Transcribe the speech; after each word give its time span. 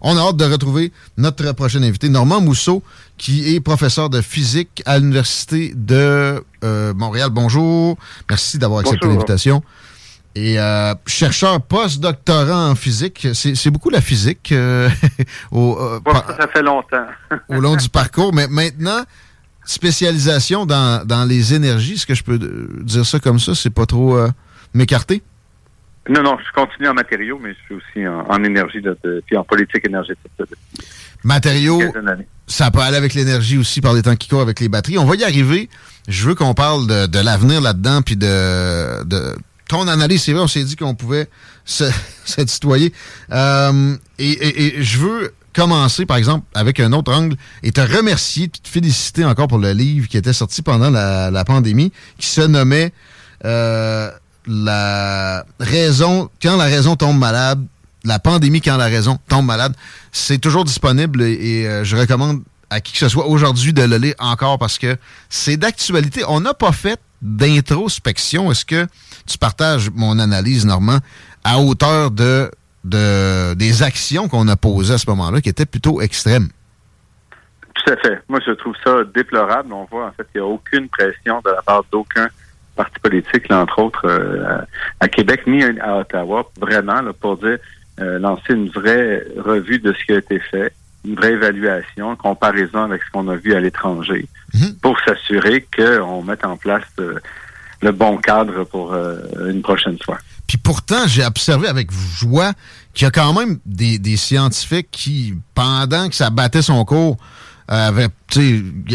On 0.00 0.16
a 0.16 0.20
hâte 0.20 0.36
de 0.36 0.44
retrouver 0.44 0.92
notre 1.16 1.52
prochain 1.52 1.82
invité, 1.82 2.08
Normand 2.08 2.40
Mousseau, 2.40 2.82
qui 3.18 3.54
est 3.54 3.60
professeur 3.60 4.10
de 4.10 4.20
physique 4.20 4.82
à 4.86 4.98
l'Université 4.98 5.72
de 5.74 6.44
euh, 6.64 6.94
Montréal. 6.94 7.30
Bonjour. 7.30 7.96
Merci 8.28 8.58
d'avoir 8.58 8.80
accepté 8.80 9.06
l'invitation. 9.06 9.62
Et 10.36 10.60
euh, 10.60 10.94
chercheur 11.06 11.62
post-doctorant 11.62 12.68
en 12.68 12.74
physique, 12.74 13.26
c'est 13.32 13.70
beaucoup 13.70 13.88
la 13.88 14.02
physique 14.02 14.52
euh, 14.52 14.90
au, 15.50 15.78
euh, 15.80 15.98
ça 16.38 16.46
fait 16.48 16.60
longtemps. 16.60 17.06
au 17.48 17.54
long 17.54 17.74
du 17.74 17.88
parcours, 17.88 18.34
mais 18.34 18.46
maintenant, 18.46 19.00
spécialisation 19.64 20.66
dans, 20.66 21.06
dans 21.06 21.24
les 21.24 21.54
énergies, 21.54 21.94
est-ce 21.94 22.04
que 22.04 22.14
je 22.14 22.22
peux 22.22 22.38
dire 22.38 23.06
ça 23.06 23.18
comme 23.18 23.38
ça? 23.38 23.54
C'est 23.54 23.70
pas 23.70 23.86
trop 23.86 24.18
m'écarter? 24.74 25.22
Non, 26.08 26.22
non, 26.22 26.36
je 26.38 26.52
continue 26.52 26.88
en 26.88 26.94
matériaux, 26.94 27.38
mais 27.42 27.50
je 27.50 27.64
suis 27.64 27.74
aussi 27.74 28.06
en, 28.06 28.44
énergie, 28.44 28.80
de, 28.80 28.96
puis 29.26 29.36
en 29.36 29.44
politique 29.44 29.84
énergétique. 29.86 30.30
Matériaux, 31.24 31.82
ça 32.46 32.70
peut 32.70 32.80
aller 32.80 32.96
avec 32.96 33.14
l'énergie 33.14 33.58
aussi 33.58 33.80
par 33.80 33.92
les 33.92 34.02
temps 34.02 34.14
qui 34.14 34.28
courent 34.28 34.42
avec 34.42 34.60
les 34.60 34.68
batteries. 34.68 34.98
On 34.98 35.04
va 35.04 35.16
y 35.16 35.24
arriver. 35.24 35.68
Je 36.06 36.28
veux 36.28 36.34
qu'on 36.34 36.54
parle 36.54 36.86
de, 36.86 37.18
l'avenir 37.18 37.60
là-dedans, 37.60 38.02
puis 38.02 38.16
de, 38.16 39.04
de 39.04 39.36
ton 39.68 39.88
analyse. 39.88 40.22
C'est 40.22 40.32
vrai, 40.32 40.42
on 40.42 40.46
s'est 40.46 40.62
dit 40.62 40.76
qu'on 40.76 40.94
pouvait 40.94 41.28
se, 41.64 41.84
se 42.24 42.42
tutoyer. 42.42 42.92
Euh, 43.32 43.96
et, 44.18 44.82
je 44.82 44.98
veux 44.98 45.34
commencer, 45.52 46.06
par 46.06 46.18
exemple, 46.18 46.46
avec 46.54 46.78
un 46.80 46.92
autre 46.92 47.12
angle 47.12 47.36
et 47.62 47.72
te 47.72 47.80
remercier, 47.80 48.48
te 48.48 48.68
féliciter 48.68 49.24
encore 49.24 49.48
pour 49.48 49.58
le 49.58 49.72
livre 49.72 50.06
qui 50.06 50.18
était 50.18 50.34
sorti 50.34 50.62
pendant 50.62 50.90
la, 50.90 51.44
pandémie, 51.44 51.92
qui 52.18 52.26
se 52.28 52.42
nommait... 52.42 52.92
Euh, 53.44 54.10
la 54.46 55.44
raison, 55.58 56.30
quand 56.40 56.56
la 56.56 56.64
raison 56.64 56.96
tombe 56.96 57.18
malade, 57.18 57.64
la 58.04 58.18
pandémie 58.18 58.60
quand 58.60 58.76
la 58.76 58.86
raison 58.86 59.18
tombe 59.28 59.46
malade, 59.46 59.74
c'est 60.12 60.38
toujours 60.38 60.64
disponible 60.64 61.22
et, 61.22 61.66
euh, 61.66 61.84
je 61.84 61.96
recommande 61.96 62.42
à 62.70 62.80
qui 62.80 62.92
que 62.92 62.98
ce 62.98 63.08
soit 63.08 63.26
aujourd'hui 63.26 63.72
de 63.72 63.82
le 63.82 63.96
lire 63.96 64.14
encore 64.18 64.58
parce 64.58 64.78
que 64.78 64.96
c'est 65.28 65.56
d'actualité. 65.56 66.22
On 66.28 66.40
n'a 66.40 66.54
pas 66.54 66.72
fait 66.72 67.00
d'introspection. 67.22 68.50
Est-ce 68.50 68.64
que 68.64 68.86
tu 69.26 69.38
partages 69.38 69.90
mon 69.90 70.18
analyse, 70.18 70.66
Normand, 70.66 70.98
à 71.44 71.58
hauteur 71.58 72.10
de, 72.10 72.50
de 72.84 73.54
des 73.54 73.82
actions 73.82 74.28
qu'on 74.28 74.48
a 74.48 74.56
posées 74.56 74.94
à 74.94 74.98
ce 74.98 75.08
moment-là 75.10 75.40
qui 75.40 75.48
étaient 75.48 75.66
plutôt 75.66 76.00
extrêmes? 76.00 76.48
Tout 77.74 77.92
à 77.92 77.96
fait. 77.96 78.22
Moi, 78.28 78.40
je 78.44 78.52
trouve 78.52 78.74
ça 78.82 79.04
déplorable. 79.14 79.72
On 79.72 79.84
voit 79.84 80.06
en 80.06 80.12
fait 80.12 80.26
qu'il 80.32 80.40
n'y 80.40 80.46
a 80.46 80.50
aucune 80.50 80.88
pression 80.88 81.40
de 81.44 81.50
la 81.50 81.62
part 81.62 81.84
d'aucun 81.92 82.28
partis 82.76 83.00
politiques, 83.00 83.50
entre 83.50 83.78
autres, 83.80 84.06
euh, 84.06 84.58
à, 85.00 85.08
Québec 85.08 85.42
ni 85.46 85.62
à 85.80 85.98
Ottawa, 85.98 86.50
vraiment, 86.60 87.00
là, 87.00 87.12
pour 87.12 87.38
dire 87.38 87.58
euh, 88.00 88.18
lancer 88.18 88.52
une 88.52 88.68
vraie 88.68 89.24
revue 89.38 89.78
de 89.78 89.92
ce 89.92 90.04
qui 90.04 90.12
a 90.12 90.18
été 90.18 90.38
fait, 90.38 90.72
une 91.04 91.14
vraie 91.14 91.32
évaluation, 91.32 92.14
comparaison 92.16 92.84
avec 92.84 93.02
ce 93.02 93.10
qu'on 93.10 93.28
a 93.28 93.36
vu 93.36 93.54
à 93.54 93.60
l'étranger, 93.60 94.28
mhm. 94.54 94.76
pour 94.82 94.98
s'assurer 95.00 95.66
qu'on 95.74 96.22
mette 96.22 96.44
en 96.44 96.56
place 96.56 96.84
euh, 97.00 97.18
le 97.82 97.92
bon 97.92 98.16
cadre 98.16 98.64
pour 98.64 98.96
une 99.46 99.60
prochaine 99.60 99.98
fois. 100.02 100.18
Puis 100.46 100.56
pourtant, 100.56 101.06
j'ai 101.06 101.24
observé 101.24 101.68
avec 101.68 101.90
joie 101.90 102.52
qu'il 102.94 103.04
y 103.04 103.08
a 103.08 103.10
quand 103.10 103.34
même 103.34 103.58
des, 103.66 103.98
des 103.98 104.16
scientifiques 104.16 104.88
qui, 104.90 105.34
pendant 105.54 106.08
que 106.08 106.14
ça 106.14 106.30
battait 106.30 106.62
son 106.62 106.84
cours, 106.86 107.18
avaient 107.68 108.08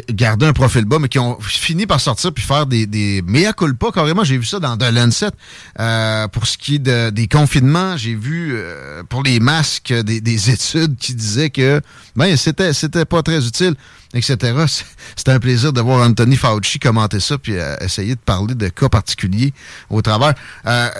gardé 0.09 0.45
un 0.45 0.53
profil 0.53 0.85
bas, 0.85 0.99
mais 0.99 1.09
qui 1.09 1.19
ont 1.19 1.39
fini 1.41 1.85
par 1.85 1.99
sortir 1.99 2.33
puis 2.33 2.43
faire 2.43 2.65
des, 2.65 2.85
des 2.85 3.21
mea 3.25 3.53
culpa 3.53 3.87
carrément. 3.93 4.23
J'ai 4.23 4.37
vu 4.37 4.45
ça 4.45 4.59
dans 4.59 4.77
The 4.77 4.91
Lancet. 4.91 5.31
Euh, 5.79 6.27
pour 6.27 6.47
ce 6.47 6.57
qui 6.57 6.75
est 6.75 6.79
de, 6.79 7.09
des 7.09 7.27
confinements, 7.27 7.97
j'ai 7.97 8.15
vu 8.15 8.53
euh, 8.53 9.03
pour 9.09 9.23
les 9.23 9.39
masques 9.39 9.93
des, 9.93 10.21
des, 10.21 10.49
études 10.49 10.97
qui 10.97 11.13
disaient 11.13 11.49
que 11.49 11.81
ben 12.15 12.35
c'était 12.37 12.73
c'était 12.73 13.05
pas 13.05 13.23
très 13.23 13.45
utile, 13.45 13.75
etc. 14.13 14.37
C'était 15.15 15.31
un 15.31 15.39
plaisir 15.39 15.73
de 15.73 15.81
voir 15.81 16.07
Anthony 16.07 16.35
Fauci 16.35 16.79
commenter 16.79 17.19
ça 17.19 17.37
puis 17.37 17.53
essayer 17.81 18.15
de 18.15 18.19
parler 18.19 18.55
de 18.55 18.67
cas 18.69 18.89
particuliers 18.89 19.53
au 19.89 20.01
travers. 20.01 20.33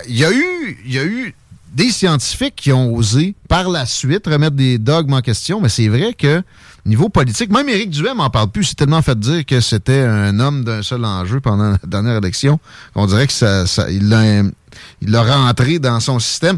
Il 0.08 0.18
y 0.18 0.26
a 0.26 0.32
eu 0.32 0.78
il 0.86 0.94
y 0.94 1.00
a 1.00 1.04
eu 1.04 1.34
des 1.72 1.90
scientifiques 1.90 2.56
qui 2.56 2.74
ont 2.74 2.94
osé 2.94 3.34
par 3.48 3.70
la 3.70 3.86
suite 3.86 4.28
remettre 4.28 4.56
des 4.56 4.78
dogmes 4.78 5.14
en 5.14 5.22
question, 5.22 5.62
mais 5.62 5.70
c'est 5.70 5.88
vrai 5.88 6.14
que 6.14 6.44
niveau 6.86 7.08
politique, 7.08 7.50
même 7.50 7.70
Éric 7.70 7.92
Duhem 7.92 8.18
m'en 8.18 8.30
parle 8.30 8.50
plus. 8.50 8.66
C'est 8.66 8.76
tellement 8.76 9.02
fait 9.02 9.18
dire 9.18 9.46
que 9.46 9.62
c'était 9.62 10.02
un 10.02 10.40
homme 10.40 10.66
d'un 10.66 10.82
seul 10.84 11.06
enjeu 11.06 11.40
pendant 11.40 11.72
la 11.72 11.80
dernière 11.86 12.18
élection 12.18 12.60
qu'on 12.94 13.06
dirait 13.06 13.28
que 13.28 13.34
ça, 13.34 13.66
il 13.90 14.10
l'a 14.10 15.24
rentré 15.24 15.80
dans 15.80 16.00
son 16.00 16.20
système. 16.20 16.58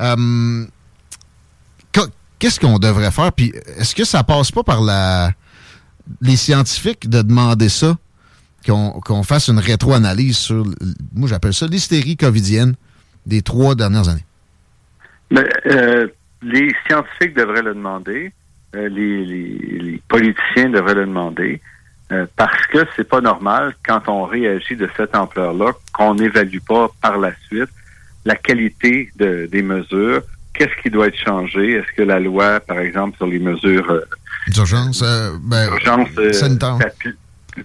Euh, 0.00 0.64
qu'est-ce 2.38 2.58
qu'on 2.58 2.78
devrait 2.78 3.10
faire? 3.10 3.32
Puis 3.32 3.52
est-ce 3.76 3.94
que 3.94 4.04
ça 4.04 4.24
passe 4.24 4.50
pas 4.50 4.62
par 4.62 4.80
la 4.80 5.32
les 6.20 6.36
scientifiques 6.36 7.08
de 7.08 7.22
demander 7.22 7.68
ça? 7.68 7.96
Qu'on 8.66 9.22
fasse 9.22 9.48
une 9.48 9.58
rétro-analyse 9.58 10.38
sur, 10.38 10.64
moi 11.14 11.28
j'appelle 11.28 11.52
ça 11.52 11.66
l'hystérie 11.66 12.16
covidienne 12.16 12.76
des 13.26 13.42
trois 13.42 13.74
dernières 13.74 14.08
années? 14.08 14.24
Mais, 15.34 15.48
euh, 15.66 16.06
les 16.42 16.72
scientifiques 16.86 17.34
devraient 17.34 17.62
le 17.62 17.74
demander. 17.74 18.32
Euh, 18.76 18.88
les, 18.88 20.00
politiciens 20.08 20.68
devraient 20.68 20.94
le 20.94 21.06
demander 21.06 21.60
euh, 22.12 22.26
parce 22.36 22.66
que 22.66 22.78
c'est 22.94 23.08
pas 23.08 23.20
normal 23.20 23.74
quand 23.86 24.08
on 24.08 24.24
réagit 24.24 24.76
de 24.76 24.88
cette 24.96 25.14
ampleur-là 25.16 25.72
qu'on 25.92 26.14
n'évalue 26.14 26.58
pas 26.66 26.88
par 27.00 27.18
la 27.18 27.32
suite 27.46 27.70
la 28.24 28.36
qualité 28.36 29.10
de, 29.16 29.48
des 29.50 29.62
mesures. 29.62 30.22
Qu'est-ce 30.52 30.82
qui 30.82 30.90
doit 30.90 31.08
être 31.08 31.18
changé? 31.18 31.72
Est-ce 31.72 31.92
que 31.96 32.02
la 32.02 32.20
loi, 32.20 32.60
par 32.60 32.78
exemple, 32.78 33.16
sur 33.16 33.26
les 33.26 33.40
mesures 33.40 33.90
euh, 33.90 34.00
d'urgence, 34.48 35.02
ben, 35.40 35.68
sanitaire. 36.32 36.78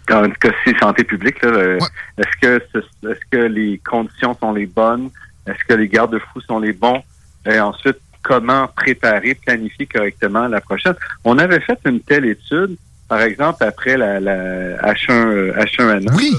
dans 0.08 0.22
le 0.22 0.30
cas 0.30 0.50
santé 0.80 1.04
publique, 1.04 1.38
est-ce 1.44 2.42
que 2.42 2.64
est-ce 3.04 3.26
que 3.30 3.38
les 3.38 3.80
conditions 3.80 4.36
sont 4.40 4.54
les 4.54 4.66
bonnes? 4.66 5.10
Est-ce 5.46 5.64
que 5.68 5.74
les 5.74 5.88
garde-fous 5.88 6.42
sont 6.42 6.60
les 6.60 6.74
bons? 6.74 7.04
Et 7.46 7.60
ensuite, 7.60 7.98
comment 8.22 8.68
préparer, 8.68 9.36
planifier 9.36 9.86
correctement 9.86 10.48
la 10.48 10.62
prochaine. 10.62 10.96
On 11.24 11.38
avait 11.38 11.60
fait 11.60 11.80
une 11.86 12.00
telle 12.02 12.26
étude, 12.26 12.76
par 13.08 13.22
exemple, 13.22 13.64
après 13.64 13.98
la, 13.98 14.20
H1, 14.20 15.54
H1N1 15.56 16.16
oui. 16.16 16.36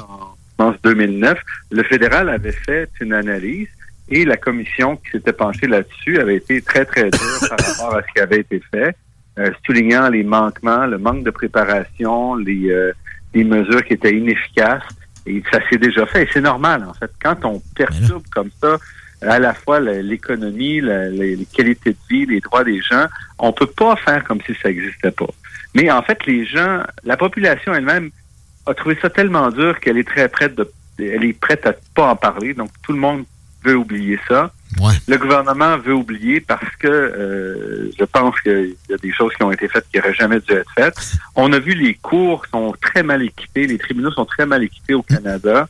en, 0.58 0.74
2009. 0.84 1.38
Le 1.70 1.82
fédéral 1.82 2.28
avait 2.28 2.52
fait 2.52 2.90
une 3.00 3.12
analyse 3.12 3.68
et 4.08 4.24
la 4.24 4.36
commission 4.36 4.96
qui 4.96 5.12
s'était 5.12 5.32
penchée 5.32 5.66
là-dessus 5.66 6.20
avait 6.20 6.36
été 6.36 6.60
très, 6.60 6.84
très 6.84 7.10
dure 7.10 7.40
par 7.48 7.58
rapport 7.58 7.96
à 7.96 8.02
ce 8.02 8.12
qui 8.12 8.20
avait 8.20 8.40
été 8.40 8.60
fait, 8.70 8.94
euh, 9.38 9.50
soulignant 9.64 10.08
les 10.08 10.22
manquements, 10.22 10.86
le 10.86 10.98
manque 10.98 11.24
de 11.24 11.30
préparation, 11.30 12.34
les, 12.34 12.70
euh, 12.70 12.92
les 13.34 13.44
mesures 13.44 13.84
qui 13.84 13.94
étaient 13.94 14.14
inefficaces. 14.14 14.82
Et 15.26 15.42
ça 15.52 15.60
s'est 15.68 15.78
déjà 15.78 16.06
fait. 16.06 16.24
Et 16.24 16.28
c'est 16.32 16.40
normal, 16.40 16.84
en 16.88 16.94
fait. 16.94 17.10
Quand 17.22 17.44
on 17.44 17.60
perturbe 17.74 18.22
comme 18.32 18.50
ça 18.60 18.78
à 19.22 19.38
la 19.38 19.54
fois 19.54 19.80
l'économie, 19.80 20.80
les 20.80 21.46
qualités 21.52 21.90
de 21.90 21.98
vie, 22.08 22.26
les 22.26 22.40
droits 22.40 22.64
des 22.64 22.80
gens. 22.80 23.06
On 23.38 23.52
peut 23.52 23.66
pas 23.66 23.96
faire 23.96 24.24
comme 24.24 24.40
si 24.46 24.54
ça 24.62 24.68
n'existait 24.68 25.10
pas. 25.10 25.28
Mais 25.74 25.90
en 25.90 26.02
fait, 26.02 26.26
les 26.26 26.44
gens, 26.46 26.82
la 27.04 27.16
population 27.16 27.74
elle-même 27.74 28.10
a 28.66 28.74
trouvé 28.74 28.98
ça 29.00 29.10
tellement 29.10 29.50
dur 29.50 29.78
qu'elle 29.80 29.98
est 29.98 30.08
très 30.08 30.28
prête 30.28 30.54
de, 30.54 30.70
elle 30.98 31.24
est 31.24 31.38
prête 31.38 31.66
à 31.66 31.74
pas 31.94 32.08
en 32.08 32.16
parler. 32.16 32.54
Donc 32.54 32.70
tout 32.82 32.92
le 32.92 32.98
monde 32.98 33.24
veut 33.62 33.76
oublier 33.76 34.18
ça. 34.26 34.52
le 35.06 35.16
gouvernement 35.18 35.76
veut 35.78 35.94
oublier 35.94 36.40
parce 36.40 36.76
que 36.78 36.88
euh, 36.88 37.90
je 37.98 38.04
pense 38.04 38.40
qu'il 38.40 38.76
y 38.88 38.94
a 38.94 38.96
des 38.96 39.12
choses 39.12 39.34
qui 39.34 39.42
ont 39.42 39.52
été 39.52 39.68
faites 39.68 39.84
qui 39.90 39.98
n'auraient 39.98 40.14
jamais 40.14 40.40
dû 40.40 40.54
être 40.54 40.70
faites. 40.74 40.94
On 41.36 41.52
a 41.52 41.58
vu 41.58 41.74
les 41.74 41.94
cours 41.94 42.46
sont 42.46 42.74
très 42.80 43.02
mal 43.02 43.22
équipés, 43.22 43.66
les 43.66 43.78
tribunaux 43.78 44.12
sont 44.12 44.24
très 44.24 44.46
mal 44.46 44.62
équipés 44.62 44.94
au 44.94 45.02
Canada 45.02 45.68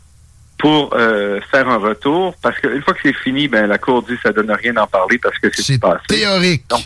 pour 0.61 0.95
euh, 0.95 1.41
faire 1.51 1.69
un 1.69 1.79
retour 1.79 2.35
parce 2.43 2.59
qu'une 2.61 2.83
fois 2.83 2.93
que 2.93 3.01
c'est 3.03 3.17
fini, 3.17 3.49
ben 3.49 3.67
la 3.67 3.79
Cour 3.79 4.03
dit 4.03 4.15
ça 4.23 4.31
donne 4.31 4.51
rien 4.51 4.75
d'en 4.75 4.87
parler 4.87 5.17
parce 5.19 5.39
que 5.39 5.49
c'est 5.51 5.81
passé. 5.81 6.05
théorique. 6.07 6.65
Donc, 6.69 6.85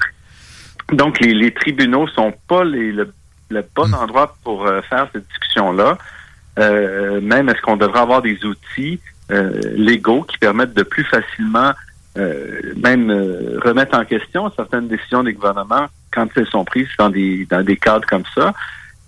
donc 0.92 1.20
les, 1.20 1.34
les 1.34 1.52
tribunaux 1.52 2.06
sont 2.08 2.32
pas 2.46 2.62
les, 2.62 2.92
le, 2.92 3.12
bon 3.74 3.88
hmm. 3.88 3.94
endroit 3.94 4.36
pour 4.44 4.66
euh, 4.66 4.80
faire 4.82 5.08
cette 5.12 5.26
discussion-là. 5.26 5.98
Euh, 6.60 7.20
même 7.20 7.48
est-ce 7.48 7.60
qu'on 7.62 7.76
devrait 7.76 7.98
avoir 7.98 8.22
des 8.22 8.44
outils 8.44 9.00
euh, 9.32 9.60
légaux 9.74 10.22
qui 10.22 10.38
permettent 10.38 10.74
de 10.74 10.84
plus 10.84 11.04
facilement 11.04 11.72
même 12.76 13.10
remettre 13.64 13.98
en 13.98 14.04
question 14.04 14.48
certaines 14.54 14.86
décisions 14.86 15.24
des 15.24 15.32
gouvernements 15.32 15.86
quand 16.12 16.28
elles 16.36 16.46
sont 16.46 16.64
prises 16.64 16.86
dans 16.96 17.10
des 17.10 17.44
dans 17.50 17.64
des 17.64 17.76
cadres 17.76 18.06
comme 18.06 18.22
ça? 18.36 18.54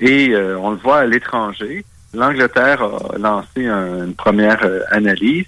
Et 0.00 0.34
on 0.36 0.70
le 0.72 0.76
voit 0.76 0.98
à 0.98 1.06
l'étranger 1.06 1.84
l'Angleterre 2.16 2.82
a 2.82 3.18
lancé 3.18 3.66
une 3.66 4.14
première 4.14 4.62
euh, 4.64 4.80
analyse, 4.90 5.44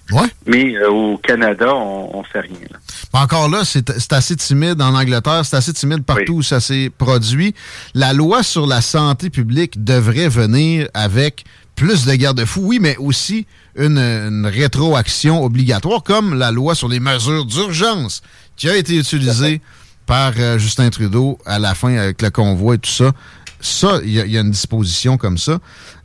mais 0.47 0.76
euh, 0.76 0.91
au 0.91 1.19
Canada, 1.19 1.75
on 1.75 2.19
ne 2.19 2.25
fait 2.25 2.41
rien. 2.41 2.69
Encore 3.12 3.49
là, 3.49 3.62
c'est 3.65 4.12
assez 4.12 4.37
timide 4.37 4.81
en 4.81 4.94
Angleterre, 4.94 5.44
c'est 5.44 5.56
assez 5.56 5.73
timide 5.73 6.05
partout 6.05 6.35
où 6.35 6.43
ça 6.43 6.61
s'est 6.61 6.91
produit. 6.97 7.55
La 7.94 8.12
loi 8.12 8.43
sur 8.43 8.67
la 8.67 8.81
santé 8.81 9.31
publique 9.31 9.82
devrait 9.82 10.29
venir 10.29 10.88
avec 10.94 11.44
plus 11.75 12.06
de 12.06 12.15
garde-fous, 12.15 12.62
oui, 12.62 12.79
mais 12.81 12.97
aussi 12.99 13.47
une, 13.76 14.47
rétroaction 14.47 15.44
obligatoire, 15.44 16.03
comme 16.03 16.35
la 16.35 16.50
loi 16.50 16.75
sur 16.75 16.88
les 16.88 17.00
mesures 17.00 17.44
d'urgence 17.44 18.21
qui 18.56 18.69
a 18.69 18.76
été 18.76 18.97
utilisée 18.97 19.61
par 20.05 20.32
euh, 20.38 20.59
Justin 20.59 20.91
Trudeau 20.91 21.38
à 21.47 21.59
la 21.59 21.75
fin 21.75 21.97
avec 21.97 22.21
le 22.23 22.31
convoi 22.31 22.75
et 22.75 22.79
tout 22.79 22.91
ça. 22.91 23.12
Ça, 23.61 23.99
il 24.05 24.13
y, 24.13 24.37
a 24.39 24.41
une 24.41 24.51
disposition 24.51 25.17
comme 25.17 25.37
ça. 25.37 25.59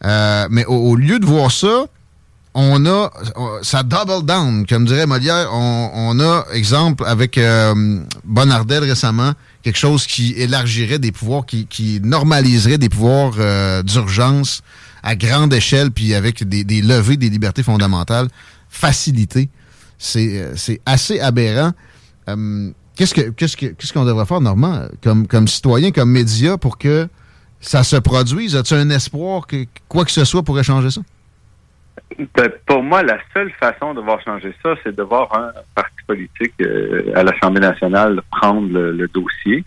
Euh, 0.03 0.47
mais 0.49 0.65
au, 0.65 0.95
lieu 0.95 1.19
de 1.19 1.25
voir 1.25 1.51
ça, 1.51 1.85
on 2.55 2.85
a 2.85 3.11
ça 3.61 3.83
double 3.83 4.25
down, 4.25 4.65
comme 4.65 4.85
dirait 4.85 5.05
Molière. 5.05 5.49
On, 5.53 6.19
a, 6.19 6.45
exemple, 6.51 7.03
avec 7.05 7.37
euh, 7.37 7.99
Bonardel 8.23 8.83
récemment, 8.83 9.33
quelque 9.61 9.77
chose 9.77 10.07
qui 10.07 10.33
élargirait 10.33 10.99
des 10.99 11.11
pouvoirs, 11.11 11.45
qui, 11.45 12.01
normaliserait 12.03 12.79
des 12.79 12.89
pouvoirs 12.89 13.35
euh, 13.37 13.83
d'urgence 13.83 14.61
à 15.03 15.15
grande 15.15 15.53
échelle, 15.53 15.91
puis 15.91 16.15
avec 16.15 16.43
des, 16.47 16.81
levées 16.81 17.17
des 17.17 17.29
libertés 17.29 17.63
fondamentales 17.63 18.29
facilitées. 18.69 19.49
C'est 19.99 20.81
assez 20.85 21.19
aberrant. 21.19 21.71
qu'est-ce 22.95 23.13
que 23.13 23.29
qu'est-ce 23.29 23.55
qu'est-ce 23.55 23.93
qu'on 23.93 24.05
devrait 24.05 24.25
faire, 24.25 24.41
Normand, 24.41 24.87
comme, 25.03 25.27
comme 25.27 25.47
citoyen, 25.47 25.91
comme 25.91 26.09
média, 26.09 26.57
pour 26.57 26.77
que 26.79 27.07
ça 27.63 27.83
se 27.83 27.95
produise? 27.95 28.55
As-tu 28.55 28.73
un 28.73 28.89
espoir 28.89 29.47
que 29.47 29.65
quoi 29.87 30.05
que 30.05 30.11
ce 30.11 30.25
soit 30.25 30.43
pourrait 30.43 30.63
changer 30.63 30.91
ça? 30.91 31.01
Ben, 32.35 32.51
pour 32.65 32.83
moi, 32.83 33.01
la 33.03 33.17
seule 33.33 33.51
façon 33.51 33.93
de 33.93 34.01
voir 34.01 34.21
changer 34.21 34.53
ça, 34.61 34.75
c'est 34.83 34.95
de 34.95 35.01
voir 35.01 35.33
un 35.35 35.51
parti 35.73 35.95
politique 36.05 36.53
euh, 36.61 37.11
à 37.15 37.23
l'Assemblée 37.23 37.61
nationale 37.61 38.21
prendre 38.31 38.67
le, 38.67 39.07
dossier. 39.07 39.63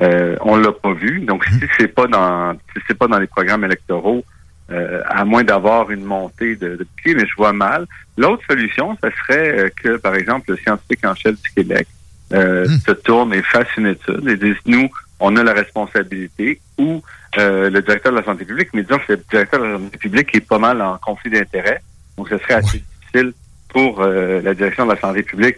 Euh, 0.00 0.36
on 0.40 0.56
l'a 0.56 0.72
pas 0.72 0.92
vu. 0.94 1.20
Donc, 1.20 1.44
si 1.44 1.60
c'est 1.78 1.88
pas 1.88 2.06
dans 2.06 2.54
si 2.54 2.82
c'est 2.86 2.96
pas 2.96 3.08
dans 3.08 3.18
les 3.18 3.26
programmes 3.26 3.64
électoraux, 3.64 4.24
euh, 4.70 5.02
à 5.06 5.24
moins 5.24 5.44
d'avoir 5.44 5.90
une 5.90 6.04
montée 6.04 6.56
de, 6.56 6.76
de 6.76 6.86
pied, 6.96 7.14
mais 7.14 7.26
je 7.26 7.34
vois 7.36 7.52
mal. 7.52 7.86
L'autre 8.16 8.42
solution, 8.48 8.96
ce 9.02 9.10
serait 9.10 9.58
euh, 9.58 9.68
que, 9.68 9.96
par 9.98 10.14
exemple, 10.14 10.52
le 10.52 10.56
scientifique 10.56 11.04
en 11.04 11.14
chef 11.14 11.34
du 11.42 11.50
Québec 11.50 11.88
hmm. 12.30 12.66
se 12.86 12.92
tourne 12.92 13.34
et 13.34 13.42
fasse 13.42 13.68
une 13.76 13.88
étude 13.88 14.26
et 14.28 14.36
dise 14.36 14.56
nous, 14.64 14.88
on 15.20 15.36
a 15.36 15.42
la 15.42 15.52
responsabilité 15.52 16.60
ou 16.78 17.02
euh, 17.38 17.70
le 17.70 17.80
directeur 17.80 18.12
de 18.12 18.18
la 18.18 18.24
santé 18.24 18.44
publique, 18.44 18.68
mais 18.74 18.82
disons 18.82 18.98
que 18.98 19.12
le 19.12 19.20
directeur 19.30 19.60
de 19.60 19.66
la 19.66 19.78
santé 19.78 19.96
publique 19.96 20.34
est 20.34 20.46
pas 20.46 20.58
mal 20.58 20.82
en 20.82 20.98
conflit 20.98 21.30
d'intérêts. 21.30 21.80
Donc, 22.18 22.28
ce 22.28 22.36
serait 22.38 22.54
assez 22.54 22.78
difficile 22.78 23.32
pour 23.68 24.02
euh, 24.02 24.42
la 24.42 24.52
direction 24.52 24.84
de 24.84 24.92
la 24.92 25.00
santé 25.00 25.22
publique 25.22 25.56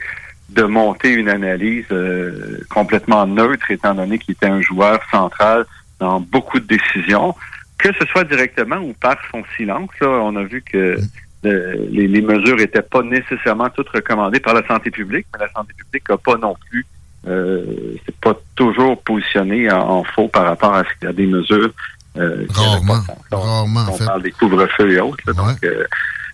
de 0.50 0.62
monter 0.62 1.10
une 1.10 1.28
analyse 1.28 1.86
euh, 1.90 2.60
complètement 2.70 3.26
neutre, 3.26 3.70
étant 3.70 3.94
donné 3.94 4.18
qu'il 4.18 4.32
était 4.32 4.46
un 4.46 4.60
joueur 4.60 5.00
central 5.10 5.66
dans 5.98 6.20
beaucoup 6.20 6.60
de 6.60 6.66
décisions, 6.66 7.34
que 7.78 7.92
ce 7.92 8.06
soit 8.06 8.24
directement 8.24 8.76
ou 8.76 8.92
par 8.92 9.16
son 9.32 9.42
silence. 9.56 9.90
Là, 10.00 10.08
on 10.08 10.36
a 10.36 10.44
vu 10.44 10.62
que 10.62 10.96
les, 11.42 12.06
les, 12.06 12.22
mesures 12.22 12.56
n'étaient 12.56 12.82
pas 12.82 13.02
nécessairement 13.02 13.68
toutes 13.70 13.88
recommandées 13.88 14.40
par 14.40 14.54
la 14.54 14.66
santé 14.66 14.90
publique, 14.90 15.26
mais 15.32 15.44
la 15.44 15.52
santé 15.52 15.74
publique 15.76 16.08
n'a 16.08 16.16
pas 16.16 16.36
non 16.36 16.56
plus 16.70 16.86
c'est 17.26 18.16
pas 18.20 18.34
toujours 18.54 19.00
positionné 19.02 19.70
en, 19.70 20.04
faux 20.04 20.28
par 20.28 20.44
rapport 20.44 20.74
à 20.74 20.84
ce 20.84 20.88
qu'il 20.98 21.08
y 21.08 21.10
a 21.10 21.12
des 21.12 21.26
mesures. 21.26 21.72
Euh, 22.16 22.46
rarement. 22.50 23.00
rarement, 23.32 23.86
on, 23.92 23.98
parle 23.98 24.22
des 24.22 24.30
couvre-feux 24.30 24.92
et 24.92 25.00
autres. 25.00 25.32
donc, 25.32 25.64
euh, 25.64 25.84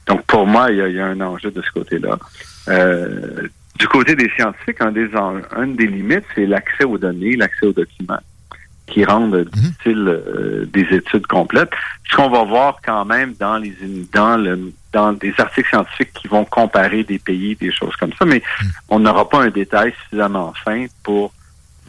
donc, 0.06 0.22
pour 0.26 0.46
moi, 0.46 0.70
il 0.70 0.76
y, 0.76 1.00
a, 1.00 1.06
un 1.06 1.20
enjeu 1.20 1.50
de 1.50 1.62
ce 1.62 1.70
côté-là. 1.70 2.18
Euh, 2.68 3.48
du 3.78 3.88
côté 3.88 4.14
des 4.14 4.28
scientifiques, 4.36 4.80
un 4.80 4.92
des, 4.92 5.08
un 5.14 5.66
des 5.68 5.86
limites, 5.86 6.24
c'est 6.34 6.46
l'accès 6.46 6.84
aux 6.84 6.98
données, 6.98 7.36
l'accès 7.36 7.66
aux 7.66 7.72
documents 7.72 8.18
qui 8.90 9.04
rendent 9.04 9.34
mhm. 9.34 9.44
difficile 9.44 10.08
euh, 10.08 10.66
des 10.66 10.86
études 10.90 11.26
complètes. 11.26 11.70
Ce 12.10 12.16
qu'on 12.16 12.28
va 12.28 12.44
voir 12.44 12.80
quand 12.84 13.04
même 13.04 13.34
dans 13.38 13.56
les 13.56 13.74
dans 14.12 14.36
le 14.36 14.72
dans 14.92 15.12
des 15.12 15.32
articles 15.38 15.68
scientifiques 15.68 16.12
qui 16.14 16.28
vont 16.28 16.44
comparer 16.44 17.04
des 17.04 17.18
pays, 17.18 17.54
des 17.54 17.72
choses 17.72 17.94
comme 17.96 18.12
ça, 18.18 18.24
mais 18.24 18.42
mhm. 18.62 18.70
on 18.88 18.98
n'aura 18.98 19.28
pas 19.28 19.42
un 19.42 19.50
détail 19.50 19.92
suffisamment 20.02 20.52
fin 20.64 20.86
pour 21.02 21.32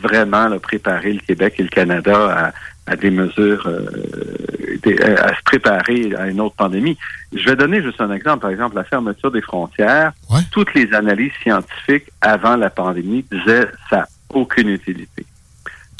vraiment 0.01 0.57
préparer 0.59 1.13
le 1.13 1.19
Québec 1.19 1.55
et 1.57 1.63
le 1.63 1.69
Canada 1.69 2.51
à, 2.87 2.95
des 2.95 3.11
mesures, 3.11 3.67
euh, 3.67 5.15
à 5.17 5.35
se 5.35 5.43
préparer 5.45 6.13
à 6.17 6.27
une 6.27 6.41
autre 6.41 6.55
pandémie. 6.55 6.97
Je 7.33 7.45
vais 7.45 7.55
donner 7.55 7.81
juste 7.81 8.01
un 8.01 8.11
exemple. 8.11 8.39
Par 8.39 8.49
exemple, 8.49 8.75
la 8.75 8.83
fermeture 8.83 9.31
des 9.31 9.41
frontières. 9.41 10.11
Toutes 10.51 10.73
les 10.73 10.91
analyses 10.93 11.31
scientifiques 11.43 12.11
avant 12.19 12.55
la 12.55 12.69
pandémie 12.69 13.23
disaient 13.31 13.67
ça 13.89 13.97
n'a 13.97 14.07
aucune 14.33 14.69
utilité. 14.69 15.25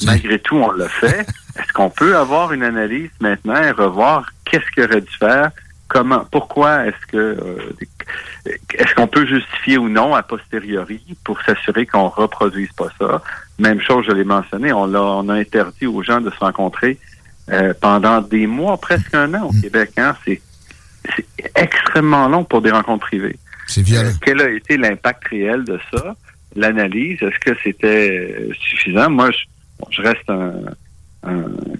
Malgré 0.06 0.38
tout, 0.38 0.56
on 0.56 0.72
l'a 0.72 0.88
fait. 0.88 1.20
Est-ce 1.58 1.72
qu'on 1.72 1.90
peut 1.90 2.16
avoir 2.16 2.52
une 2.52 2.62
analyse 2.62 3.10
maintenant 3.20 3.62
et 3.62 3.70
revoir 3.70 4.30
qu'est-ce 4.44 4.70
qu'il 4.72 4.84
aurait 4.84 5.00
dû 5.00 5.16
faire? 5.18 5.50
Comment, 5.88 6.24
pourquoi 6.30 6.86
est-ce 6.86 7.06
que, 7.08 7.18
euh, 7.18 7.72
est-ce 8.46 8.94
qu'on 8.94 9.06
peut 9.06 9.26
justifier 9.26 9.76
ou 9.76 9.90
non 9.90 10.14
a 10.14 10.22
posteriori 10.22 11.02
pour 11.22 11.38
s'assurer 11.42 11.84
qu'on 11.84 12.08
reproduise 12.08 12.72
pas 12.72 12.88
ça? 12.98 13.20
Même 13.58 13.78
chose, 13.82 14.06
je 14.08 14.12
l'ai 14.12 14.24
mentionné, 14.24 14.72
on 14.72 15.28
a 15.28 15.34
interdit 15.34 15.86
aux 15.86 16.02
gens 16.02 16.22
de 16.22 16.30
se 16.30 16.38
rencontrer 16.38 16.98
euh, 17.50 17.74
pendant 17.80 18.20
des 18.20 18.46
mois, 18.46 18.78
presque 18.78 19.14
un 19.14 19.34
an 19.34 19.48
au 19.48 19.52
mm. 19.52 19.60
Québec. 19.60 19.90
Hein? 19.96 20.16
C'est, 20.24 20.40
extrêmement 21.56 22.28
long 22.28 22.44
pour 22.44 22.62
des 22.62 22.70
rencontres 22.70 23.06
privées. 23.06 23.36
C'est 23.66 23.82
violent. 23.82 24.08
Euh, 24.08 24.12
quel 24.22 24.40
a 24.40 24.48
été 24.48 24.76
l'impact 24.76 25.26
réel 25.28 25.64
de 25.64 25.78
ça? 25.92 26.14
L'analyse, 26.54 27.18
est-ce 27.20 27.38
que 27.40 27.58
c'était 27.62 28.48
suffisant? 28.60 29.10
Moi, 29.10 29.30
je, 29.32 29.38
je 29.90 30.02
reste 30.02 30.28
un, 30.28 30.52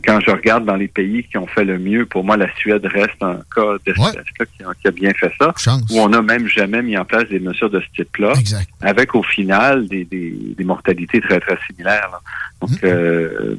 quand 0.04 0.20
je 0.20 0.30
regarde 0.30 0.64
dans 0.64 0.76
les 0.76 0.86
pays 0.86 1.24
qui 1.24 1.36
ont 1.36 1.48
fait 1.48 1.64
le 1.64 1.78
mieux, 1.78 2.06
pour 2.06 2.22
moi, 2.22 2.36
la 2.36 2.52
Suède 2.56 2.86
reste 2.86 3.20
un 3.22 3.40
cas 3.54 3.76
d'espèce 3.84 4.48
qui, 4.56 4.88
a 4.88 4.90
bien 4.92 5.12
fait 5.14 5.32
ça, 5.38 5.52
où 5.90 5.98
on 5.98 6.08
n'a 6.08 6.22
même 6.22 6.46
jamais 6.46 6.80
mis 6.80 6.96
en 6.96 7.04
place 7.04 7.28
des 7.28 7.40
mesures 7.40 7.70
de 7.70 7.80
ce 7.80 8.02
type-là, 8.02 8.34
avec 8.80 9.14
au 9.14 9.22
final 9.22 9.88
des, 9.88 10.54
mortalités 10.64 11.20
très, 11.20 11.40
très 11.40 11.58
similaires. 11.66 12.20
Donc, 12.60 12.70
mmh. 12.70 12.84
euh, 12.84 13.56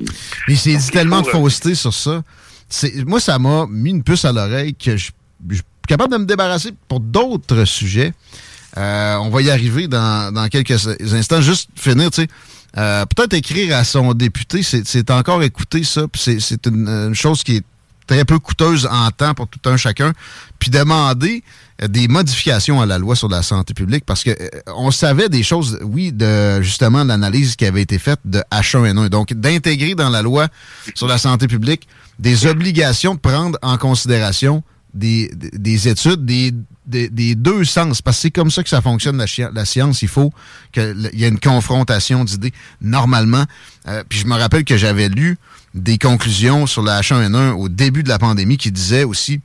Mais 0.47 0.55
c'est 0.55 0.77
tellement 0.91 1.21
de 1.21 1.27
fausseté 1.27 1.75
sur 1.75 1.93
ça. 1.93 2.23
Moi, 3.05 3.19
ça 3.19 3.37
m'a 3.37 3.65
mis 3.69 3.91
une 3.91 4.03
puce 4.03 4.23
à 4.23 4.31
l'oreille 4.31 4.73
que 4.75 4.95
je, 4.95 5.11
suis 5.51 5.63
capable 5.85 6.13
de 6.13 6.17
me 6.17 6.25
débarrasser 6.25 6.71
pour 6.87 7.01
d'autres 7.01 7.65
sujets. 7.65 8.13
Euh, 8.77 9.15
on 9.17 9.29
va 9.29 9.41
y 9.41 9.49
arriver 9.49 9.87
dans, 9.87 10.47
quelques 10.49 10.87
instants. 11.13 11.41
Juste 11.41 11.69
finir, 11.75 12.11
tu 12.11 12.23
sais 12.23 12.27
euh, 12.75 13.05
peut-être 13.05 13.33
écrire 13.33 13.77
à 13.77 13.83
son 13.83 14.13
député, 14.13 14.63
c'est 14.63 15.11
encore 15.11 15.43
écouter 15.43 15.83
ça, 15.83 16.07
c'est 16.15 16.65
une, 16.65 17.13
chose 17.13 17.43
qui 17.43 17.57
est 17.57 17.63
très 18.07 18.25
peu 18.25 18.39
coûteuse 18.39 18.87
en 18.91 19.11
temps 19.11 19.35
pour 19.35 19.47
tout 19.47 19.59
un 19.69 19.77
chacun, 19.77 20.11
puis 20.57 20.71
demander 20.71 21.43
euh, 21.83 21.87
des 21.87 22.07
modifications 22.07 22.81
à 22.81 22.87
la 22.87 22.97
loi 22.97 23.15
sur 23.15 23.29
la 23.29 23.43
santé 23.43 23.75
publique 23.75 24.05
parce 24.05 24.23
que 24.23 24.31
on 24.75 24.89
savait 24.89 25.29
des 25.29 25.43
choses, 25.43 25.77
oui, 25.83 26.11
de 26.11 26.61
justement 26.63 27.03
l'analyse 27.03 27.55
qui 27.55 27.65
avait 27.67 27.83
été 27.83 27.99
faite 27.99 28.19
de 28.25 28.43
H1N1. 28.51 29.07
Donc, 29.09 29.33
d'intégrer 29.33 29.93
dans 29.93 30.09
la 30.09 30.23
loi 30.23 30.47
sur 30.95 31.07
la 31.07 31.19
santé 31.19 31.47
publique 31.47 31.87
des 32.17 32.47
obligations 32.47 33.13
de 33.13 33.19
prendre 33.19 33.57
en 33.61 33.77
considération 33.77 34.63
des, 34.93 35.31
des 35.33 35.87
études, 35.87 36.25
des, 36.25 36.53
des, 36.85 37.35
deux 37.35 37.63
sens, 37.63 38.01
parce 38.01 38.17
que 38.17 38.21
c'est 38.23 38.31
comme 38.31 38.51
ça 38.51 38.63
que 38.63 38.69
ça 38.69 38.81
fonctionne, 38.81 39.17
la, 39.17 39.25
la 39.53 39.65
science. 39.65 40.01
Il 40.01 40.07
faut 40.07 40.31
qu'il 40.71 41.09
y 41.13 41.23
ait 41.23 41.29
une 41.29 41.39
confrontation 41.39 42.23
d'idées 42.23 42.53
normalement. 42.81 43.45
Euh, 43.87 44.03
puis 44.07 44.19
je 44.19 44.27
me 44.27 44.35
rappelle 44.35 44.63
que 44.63 44.77
j'avais 44.77 45.09
lu 45.09 45.37
des 45.73 45.97
conclusions 45.97 46.67
sur 46.67 46.83
la 46.83 47.01
H1N1 47.01 47.51
au 47.51 47.69
début 47.69 48.03
de 48.03 48.09
la 48.09 48.19
pandémie 48.19 48.57
qui 48.57 48.71
disaient 48.71 49.03
aussi 49.03 49.41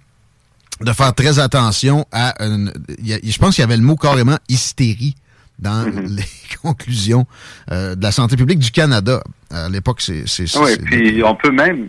de 0.80 0.92
faire 0.92 1.14
très 1.14 1.38
attention 1.38 2.06
à... 2.12 2.34
Une, 2.44 2.72
je 2.98 3.38
pense 3.38 3.54
qu'il 3.54 3.62
y 3.62 3.64
avait 3.64 3.76
le 3.76 3.82
mot 3.82 3.96
carrément 3.96 4.38
hystérie 4.48 5.16
dans 5.58 5.86
mm-hmm. 5.86 6.06
les 6.16 6.58
conclusions 6.62 7.26
euh, 7.72 7.94
de 7.94 8.02
la 8.02 8.12
santé 8.12 8.36
publique 8.36 8.58
du 8.58 8.70
Canada. 8.70 9.22
À 9.50 9.68
l'époque, 9.68 10.02
c'est... 10.02 10.24
Oui, 10.56 10.76
puis 10.84 11.22
on 11.24 11.34
peut 11.34 11.50
même 11.50 11.88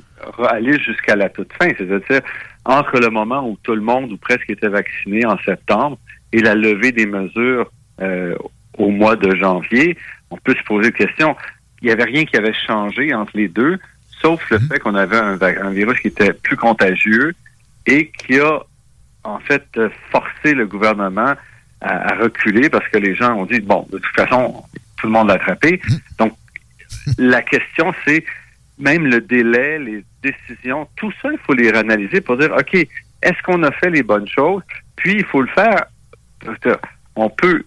aller 0.50 0.80
jusqu'à 0.80 1.16
la 1.16 1.30
toute 1.30 1.52
fin, 1.54 1.70
c'est-à-dire 1.78 2.22
entre 2.70 3.00
le 3.00 3.10
moment 3.10 3.50
où 3.50 3.58
tout 3.64 3.74
le 3.74 3.82
monde 3.82 4.12
ou 4.12 4.18
presque 4.18 4.50
était 4.50 4.70
vacciné 4.70 5.26
en 5.26 5.38
septembre 5.40 5.98
et 6.32 6.40
la 6.40 6.54
levée 6.54 6.92
des 6.92 7.08
mesures 7.08 7.72
euh, 8.00 8.36
au 8.78 8.90
mois 8.90 9.16
de 9.16 9.36
janvier, 9.36 9.98
on 10.30 10.38
peut 10.38 10.56
se 10.56 10.64
poser 10.64 10.92
la 10.92 10.98
question, 10.98 11.36
il 11.82 11.88
n'y 11.88 11.92
avait 11.92 12.04
rien 12.04 12.26
qui 12.26 12.38
avait 12.38 12.54
changé 12.54 13.12
entre 13.14 13.32
les 13.34 13.48
deux, 13.48 13.80
sauf 14.22 14.40
le 14.52 14.58
mm-hmm. 14.58 14.68
fait 14.68 14.80
qu'on 14.80 14.94
avait 14.94 15.18
un, 15.18 15.42
un 15.42 15.72
virus 15.72 16.00
qui 16.00 16.10
était 16.10 16.32
plus 16.32 16.58
contagieux 16.58 17.34
et 17.88 18.12
qui 18.12 18.40
a 18.40 18.60
en 19.24 19.40
fait 19.40 19.66
forcé 20.12 20.54
le 20.54 20.68
gouvernement 20.68 21.34
à, 21.82 22.16
reculer 22.16 22.70
parce 22.70 22.88
que 22.90 23.00
les 23.00 23.16
gens 23.16 23.34
ont 23.36 23.46
dit, 23.46 23.62
bon, 23.62 23.88
de 23.92 23.98
toute 23.98 24.16
façon, 24.16 24.64
tout 24.98 25.08
le 25.08 25.14
monde 25.14 25.30
l'a 25.30 25.36
attrapé. 25.36 25.82
Mmh. 25.84 25.94
Donc, 26.20 26.34
la 27.18 27.42
question, 27.42 27.94
c'est 28.06 28.24
même 28.80 29.06
le 29.06 29.22
délai, 29.22 29.78
les 29.78 30.06
décisions, 30.24 30.88
tout 30.96 31.12
ça, 31.22 31.30
il 31.32 31.38
faut 31.40 31.54
les 31.54 31.70
réanalyser 31.70 32.22
pour 32.22 32.38
dire, 32.38 32.52
OK, 32.58 32.74
est-ce 32.74 33.44
qu'on 33.44 33.62
a 33.64 33.72
fait 33.72 33.90
les 33.90 34.04
bonnes 34.04 34.28
choses? 34.28 34.64
Puis, 34.96 35.16
il 35.16 35.26
faut 35.26 35.42
le 35.42 35.50
faire. 35.50 35.86
On 37.16 37.30
peut 37.30 37.64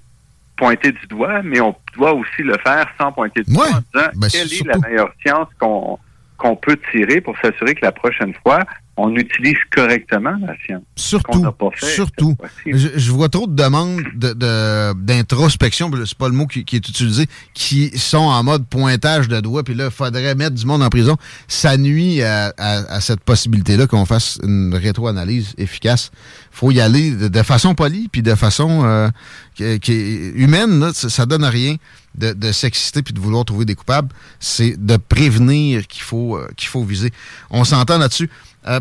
pointer 0.56 0.92
du 0.92 1.06
doigt, 1.06 1.42
mais 1.42 1.60
on 1.60 1.74
doit 1.94 2.14
aussi 2.14 2.42
le 2.42 2.56
faire 2.64 2.86
sans 2.98 3.12
pointer 3.12 3.42
du 3.42 3.52
doigt 3.52 3.66
en 3.66 3.80
disant 3.80 4.10
ben, 4.14 4.28
quelle 4.30 4.52
est 4.52 4.66
la 4.66 4.78
meilleure 4.78 5.12
science 5.24 5.48
qu'on 5.58 5.98
qu'on 6.38 6.56
peut 6.56 6.78
tirer 6.90 7.20
pour 7.20 7.38
s'assurer 7.38 7.74
que 7.74 7.84
la 7.84 7.92
prochaine 7.92 8.34
fois, 8.42 8.60
on 8.96 9.16
utilise 9.16 9.56
correctement 9.74 10.36
la 10.40 10.54
science. 10.64 10.82
Surtout, 10.96 11.42
surtout. 11.78 12.36
Je, 12.66 13.10
vois 13.10 13.30
trop 13.30 13.46
de 13.46 13.54
demandes 13.54 14.02
d'introspection, 14.14 15.88
de, 15.88 16.04
c'est 16.04 16.18
pas 16.18 16.28
le 16.28 16.34
mot 16.34 16.46
qui, 16.46 16.60
est 16.60 16.88
utilisé, 16.88 17.26
qui 17.54 17.98
sont 17.98 18.18
en 18.18 18.42
mode 18.44 18.66
pointage 18.66 19.28
de 19.28 19.40
doigts, 19.40 19.62
puis 19.62 19.74
là, 19.74 19.86
il 19.86 19.90
faudrait 19.90 20.34
mettre 20.34 20.56
du 20.56 20.66
monde 20.66 20.82
en 20.82 20.90
prison. 20.90 21.16
Ça 21.48 21.76
nuit 21.78 22.22
à, 22.22 23.00
cette 23.00 23.20
possibilité-là 23.20 23.86
qu'on 23.86 24.04
fasse 24.04 24.38
une 24.42 24.74
rétro-analyse 24.74 25.54
efficace. 25.56 26.10
faut 26.50 26.70
y 26.70 26.80
aller 26.80 27.12
de, 27.12 27.42
façon 27.42 27.74
polie, 27.74 28.08
puis 28.08 28.22
de 28.22 28.34
façon 28.34 28.84
euh, 28.84 29.08
qui, 29.54 29.92
est 29.92 30.32
humaine. 30.34 30.92
ça, 30.92 31.24
donne 31.24 31.44
rien 31.44 31.76
de, 32.14 32.52
s'exciter 32.52 33.02
puis 33.02 33.14
de 33.14 33.20
vouloir 33.20 33.44
trouver 33.44 33.64
des 33.64 33.74
coupables. 33.74 34.08
C'est 34.40 34.74
de 34.84 34.96
prévenir 34.96 35.86
qu'il 35.86 36.02
faut, 36.02 36.36
euh, 36.36 36.48
qu'il 36.56 36.68
faut 36.68 36.84
viser. 36.84 37.12
On 37.50 37.64
s'entend 37.64 37.98
là-dessus. 37.98 38.30
Euh, 38.68 38.80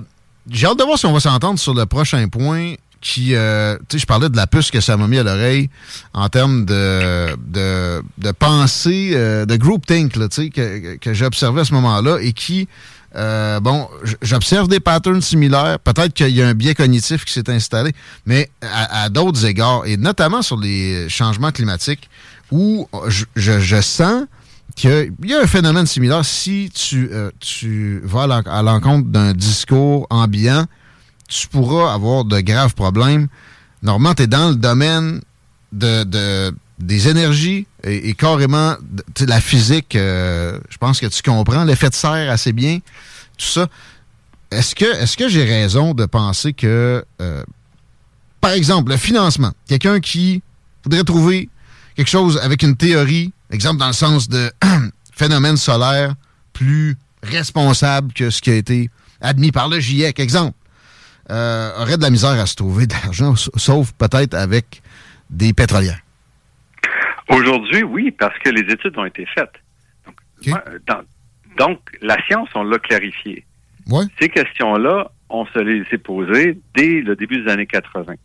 j'ai 0.49 0.67
hâte 0.67 0.79
de 0.79 0.83
voir 0.83 0.97
si 0.97 1.05
on 1.05 1.13
va 1.13 1.19
s'entendre 1.19 1.59
sur 1.59 1.73
le 1.73 1.85
prochain 1.85 2.27
point 2.27 2.73
qui, 2.99 3.33
euh, 3.33 3.77
tu 3.89 3.97
sais, 3.97 3.99
je 3.99 4.05
parlais 4.05 4.29
de 4.29 4.37
la 4.37 4.45
puce 4.45 4.69
que 4.69 4.79
ça 4.79 4.95
m'a 4.95 5.07
mis 5.07 5.17
à 5.17 5.23
l'oreille 5.23 5.69
en 6.13 6.29
termes 6.29 6.65
de, 6.65 7.35
de, 7.47 8.03
de 8.19 8.31
pensée, 8.31 9.11
de 9.11 9.55
groupthink, 9.55 10.13
tu 10.13 10.19
sais, 10.29 10.49
que, 10.49 10.97
que 10.97 11.13
j'ai 11.13 11.25
observé 11.25 11.61
à 11.61 11.65
ce 11.65 11.73
moment-là 11.73 12.19
et 12.21 12.31
qui, 12.33 12.67
bon, 13.15 13.89
j'observe 14.21 14.67
des 14.67 14.79
patterns 14.79 15.21
similaires. 15.21 15.79
Peut-être 15.79 16.13
qu'il 16.13 16.29
y 16.29 16.43
a 16.43 16.47
un 16.47 16.53
biais 16.53 16.75
cognitif 16.75 17.25
qui 17.25 17.33
s'est 17.33 17.49
installé, 17.49 17.91
mais 18.27 18.51
à, 18.61 19.09
d'autres 19.09 19.47
égards, 19.47 19.83
et 19.87 19.97
notamment 19.97 20.43
sur 20.43 20.59
les 20.59 21.09
changements 21.09 21.51
climatiques, 21.51 22.07
où 22.51 22.87
je, 23.07 23.25
je 23.35 23.81
sens 23.81 24.25
qu'il 24.75 25.13
y 25.25 25.33
a 25.33 25.41
un 25.41 25.47
phénomène 25.47 25.85
similaire. 25.85 26.25
Si 26.25 26.71
tu, 26.73 27.09
euh, 27.11 27.31
tu 27.39 28.01
vas 28.03 28.23
à 28.45 28.61
l'encontre 28.61 29.07
d'un 29.07 29.33
discours 29.33 30.07
ambiant, 30.09 30.65
tu 31.27 31.47
pourras 31.47 31.93
avoir 31.93 32.25
de 32.25 32.39
graves 32.41 32.73
problèmes. 32.73 33.27
Normalement, 33.83 34.13
tu 34.13 34.23
es 34.23 34.27
dans 34.27 34.49
le 34.49 34.55
domaine 34.55 35.21
de, 35.71 36.53
des 36.79 37.07
énergies 37.07 37.67
et, 37.83 38.13
carrément 38.13 38.75
de, 39.19 39.25
la 39.25 39.39
physique. 39.39 39.95
Euh, 39.95 40.59
je 40.69 40.77
pense 40.77 40.99
que 40.99 41.07
tu 41.07 41.21
comprends 41.21 41.63
l'effet 41.63 41.89
de 41.89 41.95
serre 41.95 42.31
assez 42.31 42.53
bien, 42.53 42.79
tout 43.37 43.45
ça. 43.45 43.67
Est-ce 44.51 44.75
que, 44.75 44.85
est 44.85 45.15
que 45.15 45.29
j'ai 45.29 45.45
raison 45.45 45.93
de 45.93 46.05
penser 46.05 46.51
que, 46.51 47.05
euh, 47.21 47.43
par 48.41 48.51
exemple, 48.51 48.91
le 48.91 48.97
financement, 48.97 49.51
quelqu'un 49.67 49.99
qui 50.01 50.41
voudrait 50.83 51.03
trouver 51.03 51.49
quelque 52.01 52.09
chose 52.09 52.39
avec 52.39 52.63
une 52.63 52.75
théorie 52.75 53.31
Exemple 53.51 53.77
dans 53.77 53.87
le 53.87 53.93
sens 53.93 54.27
de 54.27 54.49
phénomène 55.13 55.55
solaire 55.55 56.15
plus 56.51 56.95
responsable 57.21 58.11
que 58.11 58.31
ce 58.31 58.41
qui 58.41 58.49
a 58.49 58.55
été 58.55 58.89
admis 59.19 59.51
par 59.51 59.69
le 59.69 59.79
GIEC. 59.79 60.19
Exemple, 60.19 60.57
euh, 61.29 61.69
aurait 61.79 61.97
de 61.97 62.01
la 62.01 62.09
misère 62.09 62.31
à 62.31 62.47
se 62.47 62.55
trouver 62.55 62.87
d'argent, 62.87 63.35
sauf 63.35 63.91
peut-être 63.91 64.33
avec 64.33 64.81
des 65.29 65.53
pétrolières. 65.53 65.99
Aujourd'hui, 67.29 67.83
oui, 67.83 68.09
parce 68.09 68.37
que 68.39 68.49
les 68.49 68.61
études 68.61 68.97
ont 68.97 69.05
été 69.05 69.27
faites. 69.35 69.53
Donc, 71.59 71.79
la 72.01 72.17
science, 72.25 72.49
on 72.55 72.63
l'a 72.63 72.79
clarifié. 72.79 73.45
Ces 74.19 74.29
questions-là, 74.29 75.11
on 75.29 75.45
se 75.45 75.59
les 75.59 75.85
est 75.91 75.97
posées 75.99 76.57
dès 76.73 77.01
le 77.01 77.15
début 77.15 77.43
des 77.43 77.51
années 77.51 77.67
80. 77.67 78.15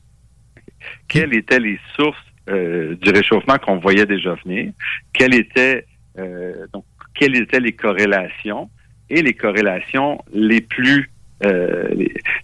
Quelles 1.08 1.34
étaient 1.34 1.60
les 1.60 1.78
sources 1.94 2.16
euh, 2.48 2.94
du 2.96 3.10
réchauffement 3.10 3.58
qu'on 3.58 3.78
voyait 3.78 4.06
déjà 4.06 4.34
venir, 4.44 4.72
quelles 5.12 5.34
étaient 5.34 5.84
euh, 6.18 6.66
donc 6.72 6.84
quelles 7.14 7.36
étaient 7.36 7.60
les 7.60 7.72
corrélations? 7.72 8.70
Et 9.08 9.22
les 9.22 9.34
corrélations 9.34 10.22
les 10.32 10.60
plus 10.60 11.10
euh, 11.44 11.88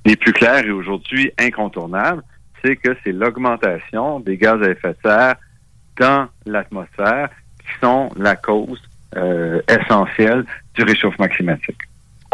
les, 0.04 0.16
plus 0.16 0.32
claires 0.32 0.64
et 0.64 0.70
aujourd'hui 0.70 1.32
incontournables, 1.38 2.22
c'est 2.62 2.76
que 2.76 2.96
c'est 3.02 3.12
l'augmentation 3.12 4.20
des 4.20 4.36
gaz 4.36 4.62
à 4.62 4.70
effet 4.70 4.90
de 4.90 4.96
serre 5.04 5.36
dans 5.98 6.28
l'atmosphère 6.46 7.28
qui 7.60 7.80
sont 7.80 8.10
la 8.16 8.36
cause 8.36 8.82
essentielle 9.68 10.44
du 10.74 10.82
réchauffement 10.84 11.28
climatique. 11.28 11.82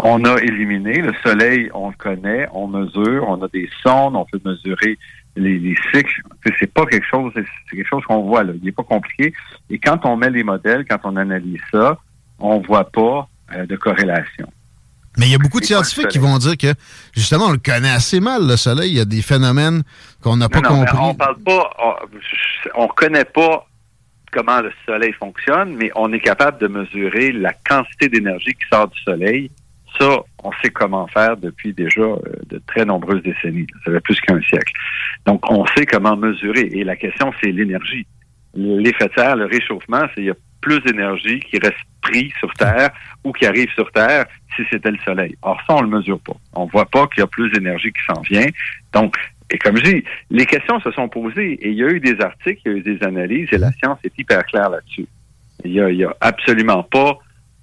On 0.03 0.25
a 0.25 0.41
éliminé 0.41 1.01
le 1.01 1.13
soleil, 1.25 1.69
on 1.75 1.89
le 1.89 1.95
connaît, 1.97 2.47
on 2.53 2.69
mesure, 2.69 3.27
on 3.29 3.43
a 3.43 3.49
des 3.49 3.69
sondes, 3.83 4.15
on 4.15 4.25
peut 4.25 4.41
mesurer 4.45 4.97
les, 5.39 5.77
cycles, 5.93 6.23
c'est 6.59 6.73
pas 6.73 6.87
quelque 6.87 7.07
chose, 7.07 7.33
c'est 7.35 7.77
quelque 7.77 7.89
chose 7.89 8.05
qu'on 8.05 8.23
voit 8.23 8.45
là. 8.45 8.53
Il 8.57 8.65
n'est 8.65 8.73
pas 8.73 8.83
compliqué. 8.83 9.33
Et 9.71 9.79
quand 9.79 10.05
on 10.05 10.17
met 10.17 10.31
les 10.31 10.43
modèles, 10.43 10.85
quand 10.89 11.01
on 11.05 11.17
analyse 11.17 11.61
ça, 11.73 11.99
on 12.39 12.61
voit 12.61 12.91
pas 12.91 13.29
euh, 13.55 13.67
de 13.67 13.77
corrélation. 13.77 14.47
Mais 15.17 15.27
il 15.27 15.33
y 15.33 15.35
a 15.35 15.39
beaucoup 15.39 15.59
de 15.61 15.65
scientifiques 15.65 16.09
qui 16.09 16.19
vont 16.19 16.39
dire 16.39 16.57
que 16.57 16.75
justement 17.13 17.47
on 17.47 17.53
le 17.53 17.59
connaît 17.59 17.91
assez 17.91 18.21
mal 18.21 18.47
le 18.47 18.57
Soleil. 18.57 18.91
Il 18.91 18.97
y 18.99 19.01
a 19.01 19.05
des 19.05 19.23
phénomènes 19.23 19.83
qu'on 20.23 20.37
n'a 20.37 20.49
pas 20.49 20.61
compris. 20.61 20.97
On 21.01 21.15
parle 21.15 21.39
pas, 21.39 21.71
on, 21.83 22.85
on 22.85 22.89
connaît 22.89 23.25
pas 23.25 23.67
comment 24.33 24.61
le 24.61 24.71
Soleil 24.87 25.13
fonctionne, 25.13 25.75
mais 25.75 25.91
on 25.97 26.13
est 26.13 26.21
capable 26.21 26.59
de 26.59 26.69
mesurer 26.69 27.33
la 27.33 27.53
quantité 27.53 28.09
d'énergie 28.09 28.53
qui 28.53 28.69
sort 28.71 28.89
du 28.89 29.01
Soleil 29.01 29.51
ça, 29.99 30.21
on 30.45 30.51
sait 30.63 30.71
comment 30.71 31.07
faire 31.09 31.37
depuis 31.37 31.73
déjà 31.73 32.03
euh, 32.03 32.21
de 32.49 32.61
très 32.67 32.85
nombreuses 32.85 33.23
décennies. 33.23 33.67
Ça 33.85 33.93
fait 33.93 34.01
plus 34.01 34.21
qu'un 34.21 34.41
siècle. 34.43 34.73
Donc, 35.27 35.41
on 35.51 35.65
sait 35.67 35.87
comment 35.87 36.17
mesurer. 36.17 36.69
Et 36.73 36.85
la 36.85 36.97
question, 36.97 37.33
c'est 37.41 37.51
l'énergie. 37.51 38.07
L'effet 38.55 39.07
de 39.07 39.13
serre, 39.15 39.37
le 39.37 39.47
réchauffement, 39.47 40.03
c'est 40.15 40.23
il 40.23 40.27
y 40.27 40.31
a 40.31 40.37
plus 40.61 40.81
d'énergie 40.81 41.41
qui 41.41 41.59
reste 41.59 41.79
pris 42.03 42.33
sur 42.39 42.53
Terre 42.55 42.91
ou 43.25 43.33
qui 43.33 43.47
arrive 43.47 43.71
sur 43.71 43.91
Terre 43.93 44.27
si 44.57 44.63
c'était 44.71 44.91
le 44.91 44.99
Soleil. 45.05 45.37
Or, 45.43 45.61
ça, 45.67 45.77
on 45.77 45.83
le 45.83 45.89
mesure 45.89 46.21
pas. 46.21 46.37
On 46.55 46.67
voit 46.67 46.87
pas 46.87 47.07
qu'il 47.09 47.21
y 47.21 47.25
a 47.25 47.27
plus 47.27 47.51
d'énergie 47.51 47.93
qui 47.93 48.01
s'en 48.13 48.21
vient. 48.23 48.47
Donc, 48.93 49.17
et 49.51 49.59
comme 49.59 49.77
je 49.77 49.83
dis, 49.83 50.05
les 50.31 50.47
questions 50.47 50.81
se 50.81 50.91
sont 50.91 51.09
posées 51.09 51.53
et 51.53 51.69
il 51.71 51.75
y 51.75 51.85
a 51.85 51.89
eu 51.89 52.01
des 52.01 52.21
articles, 52.21 52.61
il 52.67 52.73
y 52.73 52.75
a 52.75 52.79
eu 52.79 52.83
des 52.83 53.03
analyses 53.03 53.49
et 53.53 53.59
la 53.59 53.73
science 53.73 53.99
est 54.05 54.13
hyper 54.19 54.45
claire 54.45 54.71
là-dessus. 54.71 55.07
Il 55.65 55.73
y 55.73 55.81
a, 55.81 56.09
a 56.09 56.17
absolument 56.21 56.83
pas 56.83 57.19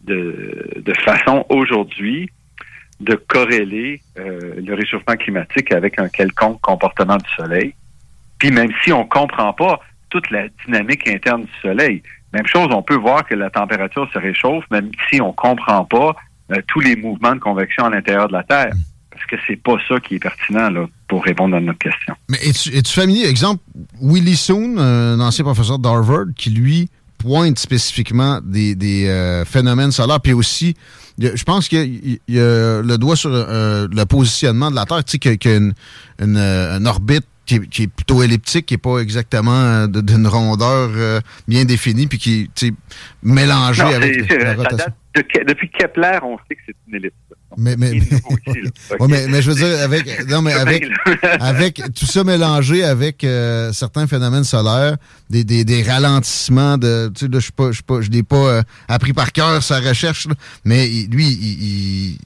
de, 0.06 0.94
façon 1.04 1.46
aujourd'hui 1.50 2.30
de 3.00 3.16
corréler 3.16 4.02
euh, 4.18 4.56
le 4.58 4.74
réchauffement 4.74 5.16
climatique 5.16 5.72
avec 5.74 6.00
un 6.00 6.08
quelconque 6.08 6.62
comportement 6.62 7.18
du 7.18 7.30
Soleil. 7.36 7.74
Puis 8.38 8.52
même 8.52 8.72
si 8.84 8.94
on 8.94 9.04
ne 9.04 9.10
comprend 9.10 9.54
pas 9.54 9.82
toute 10.10 10.30
la 10.32 10.48
dynamique 10.66 11.08
interne 11.08 11.44
du 11.44 11.52
Soleil, 11.62 12.02
même 12.34 12.48
chose, 12.48 12.68
on 12.72 12.82
peut 12.82 12.96
voir 12.96 13.26
que 13.26 13.36
la 13.36 13.50
température 13.50 14.10
se 14.14 14.20
réchauffe, 14.20 14.66
même 14.72 14.92
si 15.10 15.22
on 15.22 15.28
ne 15.28 15.34
comprend 15.34 15.86
pas 15.86 16.16
euh, 16.52 16.62
tous 16.68 16.80
les 16.80 16.96
mouvements 16.96 17.34
de 17.34 17.40
convection 17.40 17.86
à 17.86 17.90
l'intérieur 17.90 18.28
de 18.28 18.34
la 18.34 18.44
Terre. 18.44 18.72
Parce 19.10 19.26
que 19.26 19.36
c'est 19.48 19.56
pas 19.56 19.78
ça 19.88 20.00
qui 20.02 20.16
est 20.16 20.20
pertinent 20.20 20.70
là, 20.70 20.86
pour 21.08 21.24
répondre 21.24 21.56
à 21.56 21.62
notre 21.62 21.80
question. 21.80 22.14
Mais 22.30 22.38
es-tu 22.46 22.76
es 22.76 22.84
familier, 22.86 23.26
exemple, 23.26 23.64
Willie 24.02 24.36
Soon, 24.36 24.78
un 24.78 25.20
ancien 25.22 25.46
professeur 25.46 25.80
d'Harvard, 25.80 26.26
qui 26.36 26.50
lui 26.50 26.90
pointe 27.26 27.58
spécifiquement 27.58 28.40
des, 28.44 29.08
euh, 29.08 29.46
phénomènes 29.46 29.92
solaires, 29.92 30.22
puis 30.22 30.34
aussi, 30.34 30.76
je 31.18 31.44
pense 31.44 31.68
qu'il 31.68 32.20
y, 32.28 32.40
a 32.40 32.82
le 32.82 32.98
doigt 32.98 33.16
sur 33.16 33.32
euh, 33.34 33.88
le 33.92 34.06
positionnement 34.06 34.70
de 34.70 34.76
la 34.76 34.86
Terre, 34.86 35.04
tu 35.04 35.14
sais, 35.14 35.38
qu'il 35.38 35.52
y 35.52 35.54
a 35.54 35.58
une, 35.58 35.74
euh, 36.22 36.86
orbite 36.86 37.26
qui 37.46 37.56
est, 37.56 37.88
plutôt 37.88 38.24
elliptique, 38.24 38.66
qui 38.66 38.74
n'est 38.74 38.80
pas 38.80 39.00
exactement 39.00 39.88
d'une 39.88 40.28
rondeur 40.28 41.22
bien 41.48 41.64
définie, 41.64 42.08
puis 42.08 42.18
qui 42.18 42.50
est 42.64 42.74
mélangée 43.22 43.84
avec 43.84 44.32
la 44.32 44.56
rotation. 44.56 44.94
Depuis 45.16 45.70
Kepler, 45.70 46.20
on 46.24 46.38
sait 46.38 46.56
que 46.56 46.62
c'est 46.66 46.76
une 46.88 46.96
ellipse. 46.96 47.16
Mais, 47.58 47.76
mais, 47.78 47.92
mais, 49.30 49.42
je 49.42 49.50
veux 49.50 49.56
dire, 49.56 49.82
avec, 49.82 50.28
non, 50.28 50.42
mais 50.42 50.54
avec, 50.54 50.88
avec 51.40 51.82
tout 51.96 52.06
ça 52.06 52.24
mélangé 52.24 52.84
avec 52.84 53.24
euh, 53.24 53.72
certains 53.72 54.08
phénomènes 54.08 54.44
solaires, 54.44 54.98
des, 55.30 55.44
des, 55.44 55.64
des 55.64 55.84
ralentissements 55.84 56.78
de. 56.78 57.10
Tu 57.16 57.26
sais, 57.26 57.32
là, 57.32 57.40
je 57.40 57.52
ne 57.64 57.72
je, 57.72 57.82
pas, 57.84 58.02
je 58.02 58.10
l'ai 58.10 58.24
pas 58.24 58.36
euh, 58.36 58.62
appris 58.88 59.14
par 59.14 59.32
cœur 59.32 59.64
sa 59.64 59.80
recherche, 59.80 60.28
mais 60.64 60.88
lui, 61.12 61.26
il. 61.26 62.18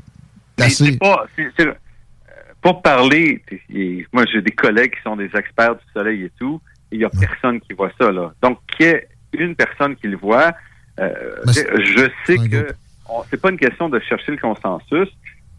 il 0.58 0.63
assez... 0.63 0.98
pas, 0.98 1.25
euh, 1.39 1.74
pour 2.62 2.81
parler, 2.81 3.41
moi 4.12 4.25
j'ai 4.31 4.41
des 4.41 4.51
collègues 4.51 4.93
qui 4.93 5.01
sont 5.03 5.15
des 5.15 5.29
experts 5.34 5.75
du 5.75 5.84
soleil 5.93 6.24
et 6.25 6.31
tout, 6.38 6.60
il 6.91 7.00
n'y 7.00 7.05
a 7.05 7.10
personne 7.10 7.62
qui 7.62 7.74
voit 7.74 7.91
ça. 8.00 8.12
Là. 8.12 8.34
Donc, 8.41 8.60
qu'il 8.75 8.88
y 8.88 8.89
ait 8.89 9.08
une 9.34 9.55
personne 9.55 9.96
qui 9.96 10.08
le 10.08 10.17
voit, 10.17 10.51
je 11.48 12.10
sais 12.25 12.38
que 12.38 12.74
c'est 13.29 13.41
pas 13.41 13.50
une 13.50 13.58
question 13.58 13.89
de 13.89 14.00
chercher 14.00 14.34
le 14.34 14.38
consensus, 14.38 15.10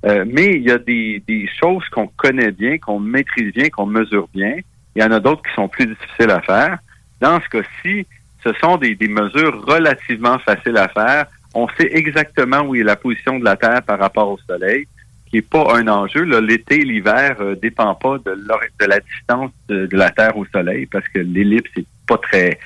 euh, 0.06 0.24
mais 0.26 0.54
il 0.56 0.62
y 0.62 0.70
a 0.70 0.78
des, 0.78 1.48
choses 1.60 1.84
qu'on 1.90 2.06
connaît 2.06 2.52
bien, 2.52 2.78
qu'on 2.78 3.00
maîtrise 3.00 3.52
bien, 3.52 3.68
qu'on 3.68 3.86
mesure 3.86 4.28
bien. 4.32 4.56
Il 4.96 5.02
y 5.02 5.04
en 5.04 5.10
a 5.12 5.20
d'autres 5.20 5.42
qui 5.42 5.54
sont 5.54 5.68
plus 5.68 5.86
difficiles 5.86 6.30
à 6.30 6.40
faire. 6.40 6.78
Dans 7.20 7.40
ce 7.40 7.48
cas-ci, 7.48 8.06
ce 8.42 8.52
sont 8.54 8.76
des, 8.76 8.96
mesures 9.08 9.64
relativement 9.66 10.38
faciles 10.38 10.76
à 10.76 10.88
faire. 10.88 11.26
On 11.54 11.68
sait 11.68 11.90
exactement 11.92 12.60
où 12.60 12.74
est 12.74 12.82
la 12.82 12.96
position 12.96 13.38
de 13.38 13.44
la 13.44 13.56
Terre 13.56 13.82
par 13.82 13.98
rapport 13.98 14.30
au 14.30 14.38
Soleil, 14.46 14.86
qui 15.28 15.36
n'est 15.36 15.42
pas 15.42 15.76
un 15.76 15.86
enjeu. 15.88 16.22
L'été, 16.40 16.78
l'hiver 16.78 17.36
ne 17.40 17.46
euh, 17.46 17.56
dépend 17.56 17.94
pas 17.94 18.18
de, 18.18 18.34
de 18.34 18.86
la 18.86 19.00
distance 19.00 19.50
de, 19.68 19.88
la 19.92 20.10
Terre 20.10 20.36
au 20.36 20.46
Soleil, 20.46 20.86
parce 20.86 21.06
que 21.08 21.18
l'ellipse 21.18 21.70
n'est 21.76 21.84
pas 22.06 22.18
très 22.18 22.58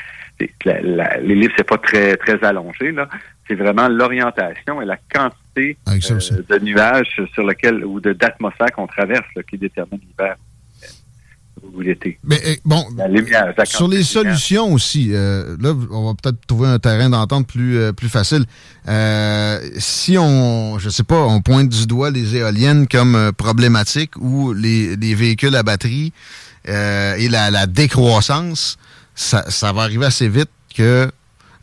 l'ellipse 0.64 1.56
n'est 1.58 1.64
pas 1.64 1.78
très 1.78 2.16
très 2.16 2.42
allongée 2.44 2.92
là 2.92 3.08
c'est 3.46 3.54
vraiment 3.54 3.88
l'orientation 3.88 4.80
et 4.80 4.84
la 4.84 4.96
quantité 4.96 5.76
euh, 5.88 6.42
de 6.48 6.64
nuages 6.64 7.20
sur 7.32 7.44
lequel 7.44 7.84
ou 7.84 8.00
d'atmosphère 8.00 8.68
qu'on 8.74 8.86
traverse 8.86 9.26
qui 9.48 9.58
détermine 9.58 10.00
l'hiver 10.00 10.36
ou 11.72 11.80
l'été. 11.80 12.18
Mais 12.24 12.40
eh, 12.44 13.64
sur 13.64 13.88
les 13.88 14.02
solutions 14.02 14.72
aussi, 14.72 15.10
euh, 15.12 15.56
là, 15.60 15.72
on 15.90 16.06
va 16.06 16.14
peut-être 16.20 16.46
trouver 16.46 16.68
un 16.68 16.78
terrain 16.78 17.08
d'entente 17.08 17.46
plus 17.46 17.78
euh, 17.78 17.92
plus 17.92 18.08
facile. 18.08 18.44
si 19.78 20.18
on, 20.18 20.78
je 20.78 20.88
sais 20.88 21.04
pas, 21.04 21.20
on 21.20 21.40
pointe 21.40 21.68
du 21.68 21.86
doigt 21.86 22.10
les 22.10 22.36
éoliennes 22.36 22.86
comme 22.86 23.32
problématiques 23.36 24.16
ou 24.16 24.52
les, 24.52 24.96
véhicules 25.14 25.54
à 25.56 25.62
batterie 25.62 26.12
et 26.66 27.28
la, 27.28 27.66
décroissance, 27.66 28.78
ça, 29.14 29.48
ça 29.50 29.72
va 29.72 29.82
arriver 29.82 30.06
assez 30.06 30.28
vite 30.28 30.50
que 30.74 31.10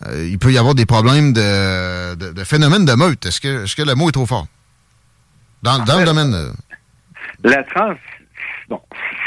euh, 0.07 0.27
il 0.27 0.39
peut 0.39 0.51
y 0.51 0.57
avoir 0.57 0.73
des 0.73 0.85
problèmes 0.85 1.33
de, 1.33 2.15
de, 2.15 2.43
phénomène 2.43 2.85
de 2.85 2.93
meute. 2.93 3.25
Est-ce 3.25 3.39
que, 3.39 3.65
est 3.65 3.75
que 3.75 3.83
le 3.83 3.95
mot 3.95 4.09
est 4.09 4.13
trop 4.13 4.25
fort? 4.25 4.47
Dans, 5.61 5.77
le 5.77 6.05
domaine. 6.05 6.33
Euh, 6.33 6.51
la 7.43 7.63
trans. 7.63 7.95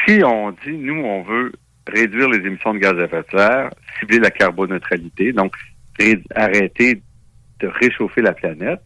si 0.05 0.23
on 0.25 0.51
dit, 0.51 0.73
nous, 0.73 1.01
on 1.05 1.23
veut 1.23 1.53
réduire 1.87 2.29
les 2.29 2.45
émissions 2.47 2.75
de 2.75 2.79
gaz 2.79 2.99
à 2.99 3.05
effet 3.05 3.23
de 3.23 3.39
serre, 3.39 3.71
cibler 4.01 4.19
la 4.19 4.31
carboneutralité, 4.31 5.33
donc 5.33 5.55
arrêter 6.35 7.03
de 7.61 7.69
réchauffer 7.69 8.23
la 8.23 8.33
planète. 8.33 8.81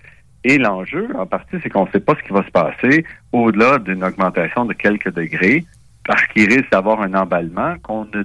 Et 0.44 0.58
l'enjeu, 0.58 1.08
en 1.16 1.26
partie, 1.26 1.56
c'est 1.62 1.70
qu'on 1.70 1.86
ne 1.86 1.90
sait 1.90 2.00
pas 2.00 2.14
ce 2.16 2.26
qui 2.26 2.32
va 2.32 2.44
se 2.44 2.50
passer 2.50 3.04
au-delà 3.32 3.78
d'une 3.78 4.04
augmentation 4.04 4.66
de 4.66 4.74
quelques 4.74 5.12
degrés, 5.12 5.64
parce 6.04 6.22
qu'il 6.28 6.48
risque 6.48 6.70
d'avoir 6.70 7.00
un 7.00 7.14
emballement 7.14 7.76
qu'on 7.82 8.04
ne 8.14 8.22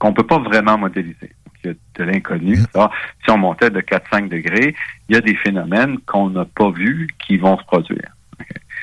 qu'on 0.00 0.12
peut 0.12 0.26
pas 0.26 0.38
vraiment 0.38 0.76
modéliser 0.76 1.30
il 1.62 1.68
y 1.68 1.70
a 1.70 1.74
de 1.96 2.04
l'inconnu. 2.10 2.56
Mm. 2.56 2.88
Si 3.24 3.30
on 3.30 3.38
montait 3.38 3.70
de 3.70 3.80
4-5 3.80 4.28
degrés, 4.28 4.74
il 5.08 5.14
y 5.14 5.18
a 5.18 5.20
des 5.20 5.36
phénomènes 5.36 5.98
qu'on 6.06 6.30
n'a 6.30 6.44
pas 6.44 6.70
vus 6.70 7.08
qui 7.24 7.36
vont 7.36 7.58
se 7.58 7.64
produire. 7.64 8.16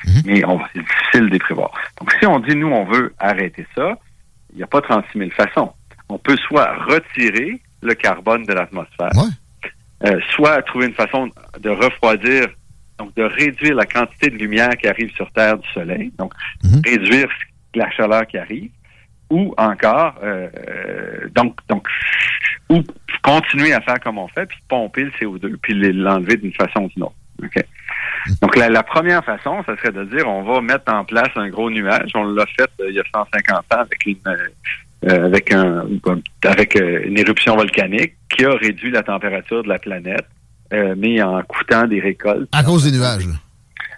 Mm-hmm. 0.06 0.22
Mais 0.26 0.44
c'est 0.74 0.82
difficile 0.82 1.22
de 1.28 1.34
les 1.34 1.40
prévoir. 1.40 1.72
Donc, 2.00 2.14
si 2.20 2.26
on 2.26 2.40
dit, 2.40 2.56
nous, 2.56 2.68
on 2.68 2.86
veut 2.86 3.14
arrêter 3.20 3.66
ça, 3.76 3.98
il 4.52 4.58
n'y 4.58 4.64
a 4.64 4.68
pas 4.68 4.82
36 4.82 5.18
000 5.18 5.32
façons. 5.32 5.74
On 6.10 6.18
peut 6.18 6.38
soit 6.38 6.74
retirer 6.86 7.60
le 7.82 7.94
carbone 7.94 8.44
de 8.44 8.54
l'atmosphère, 8.54 9.12
euh, 10.06 10.20
soit 10.36 10.62
trouver 10.64 10.88
une 10.88 10.94
façon 10.94 11.30
de 11.60 11.70
refroidir, 11.70 12.48
donc 12.98 13.14
de 13.16 13.24
réduire 13.24 13.76
la 13.76 13.86
quantité 13.86 14.30
de 14.30 14.36
lumière 14.36 14.70
qui 14.78 14.88
arrive 14.88 15.12
sur 15.16 15.30
Terre 15.32 15.58
du 15.58 15.68
Soleil, 15.70 16.12
donc 16.18 16.34
mm-hmm. 16.64 16.90
réduire 16.90 17.30
la 17.76 17.90
chaleur 17.92 18.26
qui 18.26 18.38
arrive, 18.38 18.72
ou 19.30 19.54
encore, 19.58 20.16
euh, 20.24 20.48
donc, 21.36 21.58
donc, 21.68 21.88
ou 22.70 22.82
continuer 23.24 23.74
à 23.74 23.82
faire 23.82 24.00
comme 24.00 24.18
on 24.18 24.28
fait, 24.30 24.46
puis 24.46 24.58
pomper 24.68 25.06
le 25.06 25.12
CO2, 25.12 25.58
puis 25.62 25.74
l'enlever 25.94 26.38
d'une 26.38 26.54
façon 26.54 26.84
ou 26.84 26.88
d'une 26.90 27.04
autre. 27.04 27.16
Donc, 28.42 28.56
la, 28.56 28.84
première 28.84 29.24
façon, 29.24 29.64
ça 29.66 29.76
serait 29.78 29.92
de 29.92 30.04
dire, 30.06 30.28
on 30.28 30.44
va 30.44 30.62
mettre 30.62 30.92
en 30.92 31.06
place 31.06 31.30
un 31.36 31.50
gros 31.50 31.70
nuage. 31.70 32.12
On 32.16 32.24
l'a 32.24 32.46
fait 32.46 32.70
euh, 32.82 32.90
il 32.90 32.96
y 32.96 33.00
a 33.00 33.04
150 33.14 33.58
ans 33.58 33.62
avec 33.70 34.06
une, 34.06 34.18
euh, 34.26 35.26
avec 35.26 35.52
un, 35.52 35.86
avec 36.44 36.76
une 36.76 37.18
éruption 37.18 37.56
volcanique 37.56 38.16
qui 38.30 38.44
a 38.44 38.52
réduit 38.52 38.92
la 38.92 39.04
température 39.04 39.64
de 39.64 39.70
la 39.70 39.80
planète, 39.80 40.26
mais 40.72 41.22
en 41.22 41.42
coûtant 41.44 41.86
des 41.86 42.00
récoltes. 42.00 42.50
À 42.52 42.64
cause 42.64 42.90
des 42.90 42.98
nuages. 42.98 43.28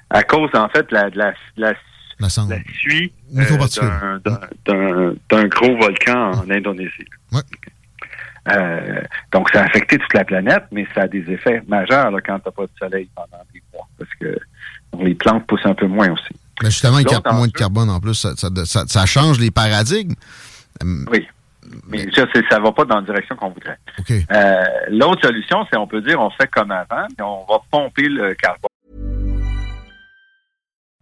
À 0.10 0.24
cause, 0.24 0.50
en 0.54 0.68
fait, 0.70 0.92
la, 0.92 1.10
de 1.10 1.18
la, 1.18 1.34
la 1.58 1.74
la, 2.20 2.28
la 2.28 2.58
suie 2.74 3.12
euh, 3.38 5.14
d'un 5.30 5.48
gros 5.48 5.78
volcan 5.78 6.32
en 6.32 6.50
Indonésie. 6.50 7.06
Euh, 8.50 9.02
donc, 9.32 9.50
ça 9.52 9.62
a 9.62 9.66
affecté 9.66 9.98
toute 9.98 10.14
la 10.14 10.26
planète, 10.26 10.64
mais 10.72 10.88
ça 10.96 11.02
a 11.02 11.08
des 11.08 11.24
effets 11.30 11.62
majeurs 11.68 12.12
là, 12.12 12.20
quand 12.26 12.40
tu 12.40 12.48
n'as 12.48 12.52
pas 12.52 12.64
de 12.64 12.72
soleil 12.80 13.10
pendant 13.16 13.44
des 13.54 13.62
mois, 13.74 13.88
parce 13.98 14.12
que 14.20 14.38
les 15.04 15.16
plantes 15.16 15.46
poussent 15.48 15.66
un 15.66 15.76
peu 15.76 15.88
moins 15.88 16.12
aussi. 16.12 16.34
Mais 16.62 16.72
justement, 16.72 17.00
ils 17.00 17.06
captent 17.06 17.32
moins 17.32 17.48
de 17.48 17.54
carbone 17.54 17.90
en 17.90 18.00
plus. 18.00 18.16
Ça, 18.16 18.34
ça, 18.66 19.06
change 19.06 19.40
les 19.40 19.52
paradigmes. 19.52 20.16
Euh, 20.84 21.06
oui. 21.12 21.28
Mais 21.88 22.08
ça, 22.16 22.26
ça 22.50 22.60
va 22.60 22.72
pas 22.72 22.84
dans 22.86 22.96
la 22.96 23.04
direction 23.04 23.36
qu'on 23.36 23.52
voudrait. 23.52 23.78
L'autre 24.90 25.22
solution, 25.22 25.66
c'est 25.72 25.78
on 25.78 25.86
peut 25.86 26.02
dire 26.02 26.20
on 26.20 26.32
fait 26.32 26.48
comme 26.48 26.72
avant, 26.72 27.06
et 27.18 27.22
on 27.22 27.46
va 27.48 27.60
pomper 27.70 28.10
le 28.10 28.34
carbone 28.34 28.70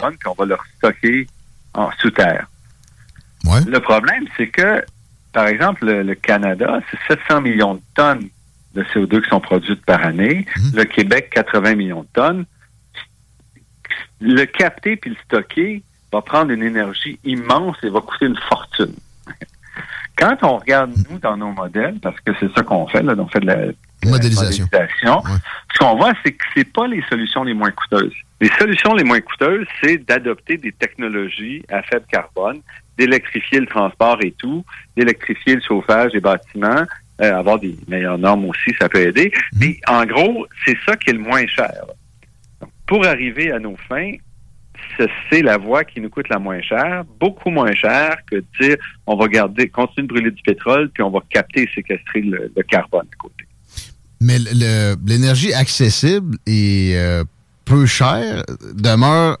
ACAST. 0.00 0.22
qu'on 0.22 0.34
va 0.34 0.44
leur 0.46 0.64
stocker 0.76 1.26
en 1.74 1.90
sous 1.98 2.10
terre. 2.10 2.46
Le 3.44 3.78
problème, 3.78 4.26
c'est 4.36 4.48
que, 4.48 4.84
par 5.32 5.46
exemple, 5.46 5.86
le, 5.86 6.14
Canada, 6.14 6.80
c'est 6.90 7.16
700 7.16 7.40
millions 7.40 7.74
de 7.74 7.82
tonnes 7.94 8.28
de 8.74 8.82
CO2 8.84 9.22
qui 9.22 9.30
sont 9.30 9.40
produites 9.40 9.84
par 9.84 10.04
année. 10.04 10.46
Mhm. 10.56 10.72
Le 10.74 10.84
Québec, 10.84 11.30
80 11.32 11.74
millions 11.74 12.02
de 12.02 12.08
tonnes. 12.12 12.44
Le 14.20 14.44
capter 14.44 14.96
puis 14.96 15.10
le 15.10 15.16
stocker 15.24 15.82
va 16.12 16.22
prendre 16.22 16.50
une 16.50 16.62
énergie 16.62 17.18
immense 17.24 17.76
et 17.82 17.88
va 17.88 18.00
coûter 18.00 18.26
une 18.26 18.38
fortune. 18.48 18.94
Quand 20.16 20.36
on 20.42 20.58
regarde, 20.58 20.92
nous, 21.08 21.18
dans 21.18 21.36
nos 21.36 21.52
modèles, 21.52 21.98
parce 22.02 22.18
que 22.20 22.32
c'est 22.40 22.52
ça 22.54 22.62
qu'on 22.62 22.86
fait, 22.88 23.02
là, 23.02 23.14
on 23.16 23.28
fait 23.28 23.40
de 23.40 23.46
la, 23.46 23.56
modélisation. 24.04 24.68
Ce 25.72 25.78
qu'on 25.78 25.96
voit, 25.96 26.12
c'est 26.24 26.32
que 26.32 26.44
c'est 26.54 26.72
pas 26.72 26.86
les 26.88 27.02
solutions 27.08 27.44
les 27.44 27.54
moins 27.54 27.70
coûteuses. 27.70 28.14
Les 28.40 28.50
solutions 28.58 28.94
les 28.94 29.04
moins 29.04 29.20
coûteuses, 29.20 29.66
c'est 29.82 29.98
d'adopter 29.98 30.56
des 30.56 30.72
technologies 30.72 31.64
à 31.68 31.82
faible 31.82 32.06
carbone, 32.10 32.60
d'électrifier 32.96 33.60
le 33.60 33.66
transport 33.66 34.18
et 34.22 34.32
tout, 34.32 34.64
d'électrifier 34.96 35.56
le 35.56 35.60
chauffage 35.60 36.12
des 36.12 36.20
bâtiments 36.20 36.84
avoir 37.26 37.58
des 37.58 37.76
meilleures 37.88 38.18
normes 38.18 38.44
aussi, 38.46 38.70
ça 38.78 38.88
peut 38.88 39.00
aider. 39.00 39.32
Mhm. 39.52 39.58
Mais 39.60 39.80
en 39.86 40.04
gros, 40.04 40.46
c'est 40.64 40.76
ça 40.86 40.96
qui 40.96 41.10
est 41.10 41.14
le 41.14 41.18
moins 41.18 41.46
cher. 41.46 41.84
Donc, 42.60 42.70
pour 42.86 43.06
arriver 43.06 43.50
à 43.52 43.58
nos 43.58 43.76
fins, 43.88 44.12
c'est 45.30 45.42
la 45.42 45.58
voie 45.58 45.84
qui 45.84 46.00
nous 46.00 46.08
coûte 46.08 46.28
la 46.28 46.38
moins 46.38 46.60
chère, 46.60 47.04
beaucoup 47.18 47.50
moins 47.50 47.74
cher 47.74 48.16
que 48.30 48.36
de 48.36 48.44
dire 48.60 48.76
on 49.06 49.16
va 49.16 49.26
garder, 49.28 49.68
continuer 49.68 50.06
de 50.06 50.12
brûler 50.12 50.30
du 50.30 50.42
pétrole, 50.42 50.90
puis 50.90 51.02
on 51.02 51.10
va 51.10 51.20
capter 51.30 51.62
et 51.62 51.70
séquestrer 51.74 52.20
le, 52.20 52.52
le 52.54 52.62
carbone 52.62 53.06
à 53.12 53.16
côté. 53.16 53.44
Mais 54.20 54.38
l'énergie 54.38 55.52
accessible 55.52 56.36
et 56.46 56.94
euh, 56.96 57.24
peu 57.68 57.86
chère 57.86 58.44
demeure 58.74 59.38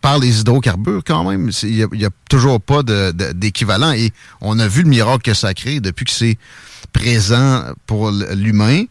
par 0.00 0.18
les 0.18 0.40
hydrocarbures 0.40 1.02
quand 1.04 1.28
même. 1.28 1.50
Il 1.62 1.88
n'y 1.92 2.04
a, 2.04 2.10
toujours 2.30 2.60
pas 2.60 2.82
d'équivalent. 2.82 3.92
Et 3.92 4.10
on 4.40 4.58
a 4.58 4.66
vu 4.68 4.82
le 4.82 4.88
miracle 4.88 5.22
que 5.22 5.34
ça 5.34 5.52
crée 5.52 5.80
depuis 5.80 6.04
que 6.06 6.10
c'est 6.10 6.36
présent 6.92 7.64
pour 7.86 8.10
l'humain. 8.34 8.84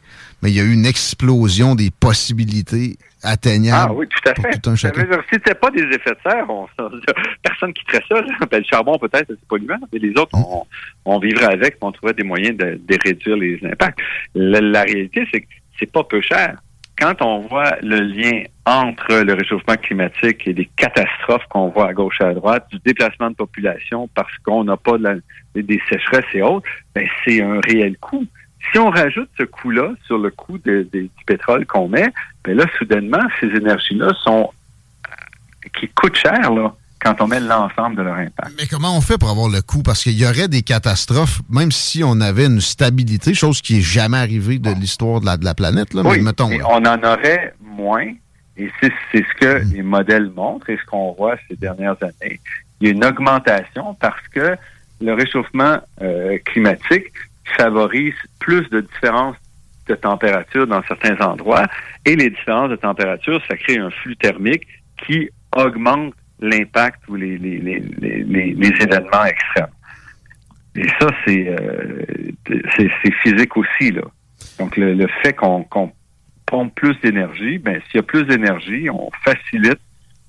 Mais 0.44 0.50
il 0.52 0.56
y 0.56 0.60
a 0.60 0.64
eu 0.64 0.74
une 0.74 0.86
explosion 0.88 1.76
des 1.76 1.92
possibilités 1.92 2.98
atteignables 3.24 3.92
Ah 3.92 3.94
oui, 3.94 4.08
tout 4.08 4.30
à 4.30 4.34
fait. 4.34 4.60
tout 4.60 4.72
un 4.72 4.76
Ça 4.76 4.88
chacun. 4.88 5.02
veut 5.02 5.08
dire, 5.08 5.22
si 5.30 5.36
c'était 5.36 5.54
pas 5.54 5.70
des 5.70 5.84
effets 5.84 6.12
de 6.12 6.18
serre, 6.24 6.50
on, 6.50 6.68
personne 7.44 7.74
qui 7.74 7.84
quitterait 7.86 8.04
ça. 8.10 8.22
Ben, 8.50 8.58
le 8.58 8.66
charbon, 8.68 8.98
peut-être, 8.98 9.28
c'est 9.30 9.48
polluant, 9.48 9.78
mais 9.94 10.00
les 10.00 10.10
autres, 10.18 10.32
on, 10.34 10.64
on 11.06 11.20
vivrait 11.20 11.54
avec, 11.54 11.78
on 11.82 11.92
trouverait 11.92 12.16
des 12.16 12.24
moyens 12.24 12.58
de, 12.58 12.80
de 12.84 12.98
réduire 13.04 13.38
les 13.38 13.60
impacts. 13.64 14.00
La, 14.34 14.62
la 14.62 14.82
réalité, 14.82 15.28
c'est 15.32 15.42
que 15.42 15.48
c'est 15.80 15.92
pas 15.92 16.04
peu 16.04 16.22
cher. 16.22 16.58
Quand 17.02 17.20
on 17.24 17.40
voit 17.40 17.78
le 17.82 18.00
lien 18.00 18.44
entre 18.68 19.24
le 19.24 19.34
réchauffement 19.34 19.74
climatique 19.76 20.48
et 20.48 20.54
les 20.54 20.70
catastrophes 20.76 21.48
qu'on 21.50 21.70
voit 21.70 21.88
à 21.88 21.94
gauche 21.94 22.22
et 22.22 22.26
à 22.26 22.34
droite, 22.36 22.68
du 22.72 22.78
déplacement 22.86 23.32
de 23.32 23.36
population 23.36 24.08
parce 24.14 24.38
qu'on 24.46 24.64
n'a 24.66 24.78
pas 24.78 24.98
des 25.56 25.82
sécheresses 25.90 26.32
et 26.36 26.44
autres, 26.44 26.70
ben, 26.94 27.08
c'est 27.26 27.42
un 27.42 27.60
réel 27.60 27.98
coût. 27.98 28.24
Si 28.72 28.78
on 28.78 28.92
rajoute 28.92 29.32
ce 29.36 29.46
coût-là 29.46 29.94
sur 30.06 30.20
le 30.20 30.30
coût 30.30 30.60
du 30.60 31.10
pétrole 31.26 31.66
qu'on 31.66 31.88
met, 31.88 32.08
ben 32.44 32.56
là, 32.56 32.66
soudainement, 32.78 33.24
ces 33.40 33.48
énergies-là 33.48 34.14
sont 34.24 34.52
euh, 35.08 35.70
qui 35.80 35.88
coûtent 35.88 36.18
cher 36.18 36.54
là, 36.54 36.76
quand 37.04 37.20
on 37.22 37.28
met 37.28 37.40
l'ensemble 37.40 37.96
de 37.96 38.04
leur 38.04 38.16
impact. 38.16 38.52
Mais 38.60 38.68
comment 38.68 38.96
on 38.96 39.02
fait 39.02 39.18
pour 39.18 39.30
avoir 39.30 39.50
le 39.50 39.62
coût? 39.62 39.82
Parce 39.84 40.04
qu'il 40.04 40.18
y 40.20 40.26
aurait 40.26 40.48
des 40.48 40.62
catastrophes, 40.62 41.42
même 41.50 41.72
si 41.72 42.04
on 42.04 42.22
avait 42.22 42.46
une 42.46 42.62
stabilité, 42.62 43.34
chose 43.34 43.62
qui 43.62 43.80
est 43.80 43.82
jamais 43.82 44.18
arrivée 44.18 44.60
de 44.60 44.72
l'histoire 44.72 45.20
de 45.22 45.26
la, 45.26 45.38
de 45.38 45.46
la 45.46 45.54
planète. 45.54 45.94
Là, 45.94 46.04
oui, 46.06 46.18
mais 46.18 46.24
mettons, 46.26 46.50
on 46.70 46.86
en 46.86 47.04
aurait 47.04 47.54
moins, 47.60 48.08
et 48.58 48.72
c'est 48.80 48.92
c'est 49.12 49.26
ce 49.26 49.40
que 49.40 49.64
Mm. 49.64 49.74
les 49.74 49.82
modèles 49.82 50.30
montrent 50.36 50.70
et 50.70 50.78
ce 50.78 50.86
qu'on 50.86 51.14
voit 51.14 51.36
ces 51.50 51.56
dernières 51.56 51.98
années. 52.02 52.40
Il 52.80 52.88
y 52.88 52.92
a 52.92 52.94
une 52.94 53.06
augmentation 53.06 53.96
parce 54.00 54.28
que 54.30 54.56
le 55.02 55.14
réchauffement 55.14 55.80
euh, 56.02 56.38
climatique 56.46 57.12
favorise 57.58 58.14
plus 58.40 58.70
de 58.70 58.82
différences 58.82 59.36
de 59.88 59.96
température 59.96 60.68
dans 60.68 60.82
certains 60.88 61.18
endroits, 61.26 61.66
et 62.06 62.16
les 62.16 62.30
différences 62.30 62.70
de 62.70 62.76
température, 62.76 63.42
ça 63.48 63.58
crée 63.58 63.78
un 63.78 63.90
flux 63.90 64.16
thermique 64.16 64.68
qui 65.06 65.30
augmente 65.56 66.14
l'impact 66.42 67.02
ou 67.08 67.16
les, 67.16 67.38
les, 67.38 67.60
les, 67.60 67.80
les, 68.54 68.68
événements 68.82 69.26
extrêmes. 69.26 69.68
Et 70.76 70.88
ça, 71.00 71.08
c'est 71.26 71.48
euh, 71.50 72.04
physique 73.24 73.56
aussi, 73.58 73.92
là. 73.92 74.04
Donc, 74.60 74.76
le, 74.78 74.94
le 74.94 75.08
fait 75.22 75.34
qu'on 75.34 75.66
pompe 76.46 76.74
plus 76.76 76.96
d'énergie, 77.02 77.58
ben 77.60 77.80
s'il 77.88 77.98
y 77.98 78.00
a 78.00 78.04
plus 78.04 78.24
d'énergie, 78.24 78.90
on 78.90 79.10
facilite 79.24 79.80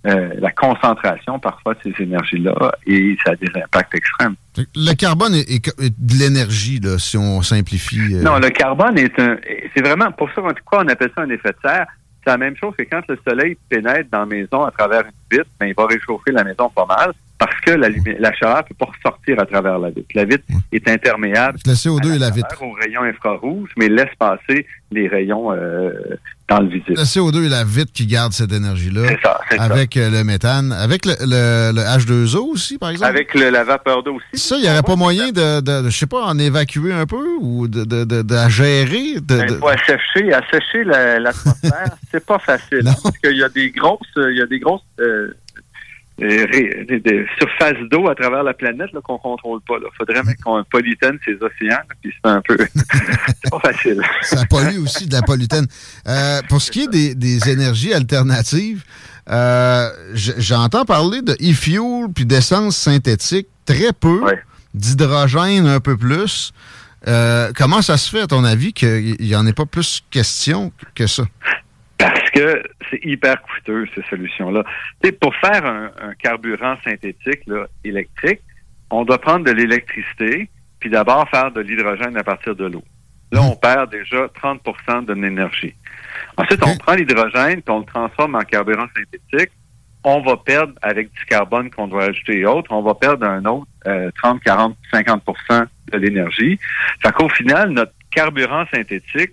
euh, 0.06 0.30
la 0.38 0.50
concentration 0.50 1.38
parfois 1.38 1.74
de 1.74 1.78
ces 1.94 2.02
énergies-là 2.02 2.72
et 2.86 3.16
ça 3.24 3.32
a 3.32 3.36
des 3.36 3.48
impacts 3.54 3.94
extrêmes. 3.94 4.34
Le 4.74 4.94
carbone 4.94 5.34
est, 5.34 5.48
est- 5.50 5.80
est 5.80 5.94
de 5.96 6.14
l'énergie, 6.18 6.80
là, 6.80 6.98
si 6.98 7.16
on 7.16 7.40
simplifie. 7.42 8.14
euh. 8.14 8.22
Non, 8.22 8.38
le 8.38 8.50
carbone 8.50 8.98
est 8.98 9.18
un. 9.20 9.36
C'est 9.74 9.82
vraiment 9.84 10.10
pour 10.12 10.28
ça 10.34 10.42
pourquoi 10.42 10.84
on 10.84 10.88
appelle 10.88 11.10
ça 11.16 11.22
un 11.22 11.30
effet 11.30 11.50
de 11.50 11.68
serre. 11.68 11.86
C'est 12.24 12.30
la 12.30 12.38
même 12.38 12.56
chose 12.56 12.74
que 12.76 12.84
quand 12.84 13.02
le 13.08 13.18
soleil 13.26 13.56
pénètre 13.68 14.08
dans 14.10 14.20
la 14.20 14.26
maison 14.26 14.64
à 14.64 14.70
travers 14.70 15.02
une 15.02 15.38
vitre, 15.38 15.50
ben, 15.58 15.66
il 15.66 15.74
va 15.74 15.86
réchauffer 15.86 16.30
la 16.30 16.44
maison 16.44 16.68
pas 16.70 16.86
mal 16.86 17.12
parce 17.44 17.60
que 17.62 17.72
la, 17.72 17.88
la 18.20 18.32
chaleur 18.34 18.58
ne 18.58 18.62
peut 18.68 18.74
pas 18.78 18.86
ressortir 18.96 19.40
à 19.40 19.46
travers 19.46 19.78
la 19.78 19.90
vitre. 19.90 20.08
La 20.14 20.24
vitre 20.24 20.44
est 20.72 20.88
imperméable 20.88 21.58
Le 21.66 21.72
CO2 21.72 22.12
à 22.12 22.14
et 22.14 22.18
la 22.18 22.30
vitre. 22.30 22.62
aux 22.62 22.72
rayons 22.72 23.02
infrarouges, 23.02 23.70
mais 23.76 23.88
laisse 23.88 24.14
passer 24.18 24.66
les 24.92 25.08
rayons 25.08 25.52
euh, 25.52 25.90
dans 26.48 26.60
le 26.60 26.68
visible. 26.68 26.94
Le 26.98 27.02
CO2 27.04 27.46
et 27.46 27.48
la 27.48 27.64
vitre 27.64 27.92
qui 27.92 28.06
gardent 28.06 28.32
cette 28.32 28.52
énergie-là. 28.52 29.02
C'est 29.08 29.20
ça, 29.22 29.40
c'est. 29.50 29.58
Avec 29.58 29.96
euh, 29.96 30.10
le 30.10 30.22
méthane. 30.22 30.70
Avec 30.72 31.04
le, 31.06 31.14
le- 31.20 31.72
le 31.74 31.80
H2O 31.82 32.52
aussi, 32.52 32.78
par 32.78 32.90
exemple? 32.90 33.08
Avec 33.10 33.34
le- 33.34 33.50
la 33.50 33.64
vapeur 33.64 34.02
d'eau 34.02 34.16
aussi. 34.16 34.40
Ça, 34.48 34.56
il 34.56 34.62
n'y 34.62 34.68
aurait 34.68 34.82
pas 34.82 34.96
moyen 34.96 35.32
de, 35.32 35.60
de, 35.60 35.88
je 35.90 35.96
sais 35.96 36.06
pas, 36.06 36.22
en 36.24 36.38
évacuer 36.38 36.92
un 36.92 37.06
peu 37.06 37.24
ou 37.40 37.66
de, 37.68 37.84
de, 37.84 38.04
de, 38.04 38.22
de 38.22 38.34
la 38.34 38.48
gérer? 38.48 39.14
De, 39.20 39.38
Il 39.40 39.46
de- 39.46 39.54
faut 39.56 39.68
assécher, 39.68 40.32
assécher 40.32 40.84
la- 40.84 41.18
l'atmosphère, 41.18 41.96
c'est 42.12 42.24
pas 42.24 42.38
facile. 42.38 42.82
Non. 42.84 42.92
Parce 43.02 43.18
qu'il 43.18 43.36
y 43.36 43.42
a 43.42 43.48
des 43.48 43.70
grosses, 43.70 43.98
il 44.16 44.36
y 44.36 44.42
a 44.42 44.46
des 44.46 44.58
grosses 44.60 44.82
euh, 45.00 45.34
des- 46.18 47.00
des 47.00 47.26
surfaces 47.38 47.78
d'eau 47.90 48.08
à 48.08 48.14
travers 48.14 48.42
la 48.42 48.54
planète 48.54 48.90
qu'on 49.04 49.18
contrôle 49.18 49.60
pas. 49.66 49.74
Il 49.80 49.88
faudrait 49.96 50.22
même 50.22 50.34
qu'on 50.44 50.62
pollutène 50.70 51.18
ces 51.24 51.34
océans, 51.34 51.78
là, 51.88 51.94
puis 52.00 52.12
c'est 52.12 52.30
un 52.30 52.40
peu 52.46 52.56
c'est 52.58 53.50
pas 53.50 53.60
facile. 53.60 54.00
ça 54.22 54.44
pollue 54.48 54.78
aussi 54.82 55.06
de 55.06 55.12
la 55.14 55.22
pollutène. 55.22 55.66
Euh, 56.06 56.40
pour 56.48 56.60
ce 56.62 56.70
qui 56.70 56.82
est 56.82 56.88
des, 56.90 57.14
des 57.14 57.48
énergies 57.50 57.92
alternatives, 57.94 58.84
euh, 59.30 59.88
j'entends 60.14 60.84
parler 60.84 61.22
de 61.22 61.32
e-fuel 61.34 62.08
puis 62.14 62.26
d'essence 62.26 62.76
synthétique 62.76 63.48
très 63.64 63.92
peu, 63.92 64.20
Ouais. 64.24 64.38
d'hydrogène 64.74 65.66
un 65.66 65.80
peu 65.80 65.96
plus. 65.96 66.52
Euh, 67.08 67.50
comment 67.56 67.82
ça 67.82 67.96
se 67.96 68.08
fait, 68.10 68.20
à 68.22 68.26
ton 68.28 68.44
avis, 68.44 68.72
qu'il 68.72 69.16
n'y 69.20 69.34
en 69.34 69.46
ait 69.46 69.52
pas 69.52 69.66
plus 69.66 70.02
question 70.10 70.72
que 70.94 71.06
ça? 71.06 71.24
Parce 72.02 72.30
que 72.30 72.62
c'est 72.90 73.04
hyper 73.04 73.40
coûteux, 73.42 73.86
ces 73.94 74.02
solutions-là. 74.10 74.64
Tu 75.02 75.08
sais, 75.08 75.12
Pour 75.12 75.34
faire 75.36 75.64
un, 75.64 75.92
un 76.00 76.14
carburant 76.14 76.76
synthétique 76.84 77.46
là, 77.46 77.66
électrique, 77.84 78.40
on 78.90 79.04
doit 79.04 79.18
prendre 79.18 79.44
de 79.44 79.52
l'électricité, 79.52 80.50
puis 80.80 80.90
d'abord 80.90 81.28
faire 81.28 81.52
de 81.52 81.60
l'hydrogène 81.60 82.16
à 82.16 82.24
partir 82.24 82.56
de 82.56 82.64
l'eau. 82.64 82.82
Là, 83.30 83.40
on 83.42 83.54
perd 83.54 83.90
déjà 83.90 84.26
30% 84.26 85.06
de 85.06 85.12
l'énergie. 85.14 85.74
Ensuite, 86.36 86.60
on 86.66 86.76
prend 86.76 86.94
l'hydrogène, 86.94 87.62
puis 87.62 87.72
on 87.72 87.78
le 87.78 87.86
transforme 87.86 88.34
en 88.34 88.40
carburant 88.40 88.86
synthétique. 88.94 89.52
On 90.04 90.20
va 90.20 90.36
perdre, 90.36 90.74
avec 90.82 91.12
du 91.12 91.24
carbone 91.26 91.70
qu'on 91.70 91.86
doit 91.86 92.04
ajouter 92.04 92.40
et 92.40 92.46
autres, 92.46 92.72
on 92.72 92.82
va 92.82 92.94
perdre 92.94 93.24
un 93.24 93.44
autre 93.44 93.68
euh, 93.86 94.10
30, 94.20 94.42
40, 94.42 94.76
50% 94.92 95.66
de 95.92 95.98
l'énergie. 95.98 96.58
Fait 97.00 97.12
qu'au 97.12 97.28
final, 97.28 97.70
notre 97.70 97.92
carburant 98.10 98.66
synthétique, 98.74 99.30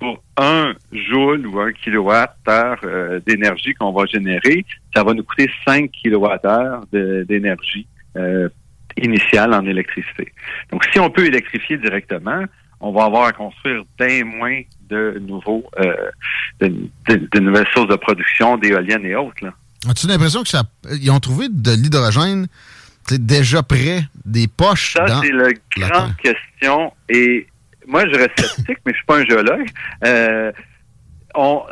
pour 0.00 0.22
un 0.38 0.72
joule 0.92 1.46
ou 1.46 1.60
un 1.60 1.72
kilowattheure 1.72 2.78
euh, 2.84 3.20
d'énergie 3.26 3.74
qu'on 3.74 3.92
va 3.92 4.06
générer, 4.06 4.64
ça 4.96 5.04
va 5.04 5.12
nous 5.14 5.22
coûter 5.22 5.48
5 5.66 5.90
kilowattheures 5.90 6.84
d'énergie 6.92 7.86
euh, 8.16 8.48
initiale 8.96 9.52
en 9.54 9.64
électricité. 9.66 10.32
Donc, 10.72 10.84
si 10.92 10.98
on 10.98 11.10
peut 11.10 11.26
électrifier 11.26 11.76
directement, 11.78 12.42
on 12.80 12.92
va 12.92 13.04
avoir 13.04 13.26
à 13.26 13.32
construire 13.32 13.82
bien 13.98 14.24
moins 14.24 14.62
de 14.88 15.18
nouveaux, 15.20 15.64
euh, 15.78 15.92
de, 16.60 16.68
de- 17.08 17.28
de 17.30 17.38
nouvelles 17.40 17.68
sources 17.74 17.88
de 17.88 17.96
production, 17.96 18.56
d'éoliennes 18.56 19.04
et 19.04 19.14
autres. 19.14 19.44
As-tu 19.88 20.06
l'impression 20.06 20.42
que 20.42 20.48
ça. 20.48 20.62
Ils 21.00 21.10
ont 21.10 21.20
trouvé 21.20 21.48
de 21.50 21.72
l'hydrogène 21.72 22.46
déjà 23.10 23.62
près 23.62 24.02
des 24.24 24.46
poches 24.46 24.92
Ça, 24.94 25.04
c'est 25.22 25.32
la 25.32 25.48
la 25.76 25.88
grande 25.88 26.16
question. 26.16 26.92
Et 27.08 27.46
moi, 27.90 28.04
je 28.06 28.16
reste 28.18 28.38
sceptique, 28.40 28.78
mais 28.86 28.92
je 28.92 28.96
suis 28.98 29.06
pas 29.06 29.18
un 29.18 29.24
géologue. 29.24 29.68
Euh, 30.04 30.52
on, 31.34 31.62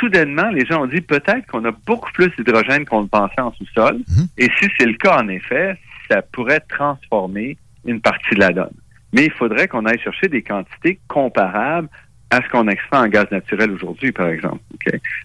soudainement, 0.00 0.48
les 0.50 0.64
gens 0.66 0.82
ont 0.82 0.86
dit 0.86 1.00
peut-être 1.00 1.46
qu'on 1.46 1.64
a 1.64 1.70
beaucoup 1.86 2.10
plus 2.12 2.28
d'hydrogène 2.36 2.84
qu'on 2.84 3.02
le 3.02 3.06
pensait 3.08 3.40
en 3.40 3.52
sous-sol. 3.52 3.96
Mhm. 4.08 4.26
Et 4.38 4.48
si 4.58 4.68
c'est 4.78 4.86
le 4.86 4.94
cas, 4.94 5.16
en 5.22 5.28
effet, 5.28 5.76
ça 6.10 6.22
pourrait 6.22 6.60
transformer 6.60 7.56
une 7.84 8.00
partie 8.00 8.34
de 8.34 8.40
la 8.40 8.50
donne. 8.50 8.74
Mais 9.12 9.24
il 9.26 9.32
faudrait 9.32 9.68
qu'on 9.68 9.84
aille 9.86 9.98
chercher 10.00 10.28
des 10.28 10.42
quantités 10.42 11.00
comparables 11.08 11.88
à 12.30 12.42
ce 12.42 12.48
qu'on 12.50 12.68
extrait 12.68 12.98
en 12.98 13.08
gaz 13.08 13.26
naturel 13.30 13.70
aujourd'hui, 13.70 14.12
par 14.12 14.28
exemple. 14.28 14.60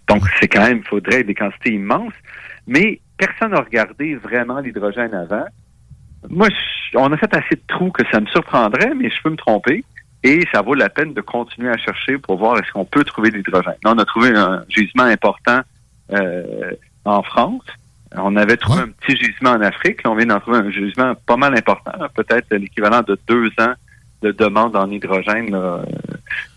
Donc, 0.07 0.23
c'est 0.39 0.47
quand 0.47 0.61
même, 0.65 0.77
il 0.77 0.87
faudrait 0.87 1.23
des 1.23 1.33
quantités 1.35 1.73
immenses. 1.73 2.13
Mais 2.65 2.99
personne 3.17 3.51
n'a 3.51 3.59
regardé 3.59 4.15
vraiment 4.15 4.59
l'hydrogène 4.61 5.13
avant. 5.13 5.43
Moi, 6.29 6.47
je- 6.49 6.97
on 6.97 7.11
a 7.11 7.17
fait 7.17 7.33
assez 7.35 7.55
de 7.55 7.61
trous 7.67 7.91
que 7.91 8.03
ça 8.09 8.21
me 8.21 8.25
surprendrait, 8.27 8.93
mais 8.95 9.09
je 9.09 9.21
peux 9.21 9.29
me 9.31 9.35
tromper. 9.35 9.83
Et 10.23 10.45
ça 10.53 10.61
vaut 10.61 10.73
la 10.73 10.89
peine 10.89 11.13
de 11.13 11.21
continuer 11.21 11.69
à 11.69 11.77
chercher 11.77 12.17
pour 12.17 12.37
voir 12.37 12.57
est-ce 12.57 12.71
qu'on 12.71 12.85
peut 12.85 13.03
trouver 13.03 13.29
de 13.31 13.37
l'hydrogène. 13.37 13.73
Là, 13.83 13.93
on 13.93 13.97
a 13.97 14.05
trouvé 14.05 14.29
un 14.29 14.63
gisement 14.69 15.03
important 15.03 15.59
euh, 16.13 16.71
en 17.05 17.21
France. 17.23 17.63
On 18.15 18.35
avait 18.35 18.57
trouvé 18.57 18.79
Ouais. 18.81 18.85
un 18.85 18.89
petit 18.89 19.17
gisement 19.17 19.51
en 19.51 19.61
Afrique. 19.61 20.03
Là, 20.03 20.11
on 20.11 20.15
vient 20.15 20.27
d'en 20.27 20.39
trouver 20.39 20.59
un 20.59 20.69
gisement 20.71 21.13
pas 21.25 21.35
mal 21.35 21.57
important, 21.57 21.91
peut-être 22.15 22.53
l'équivalent 22.55 23.01
de 23.01 23.17
deux 23.27 23.47
ans 23.59 23.73
de 24.21 24.31
demande 24.31 24.75
en 24.77 24.89
hydrogène. 24.89 25.51
là. 25.51 25.83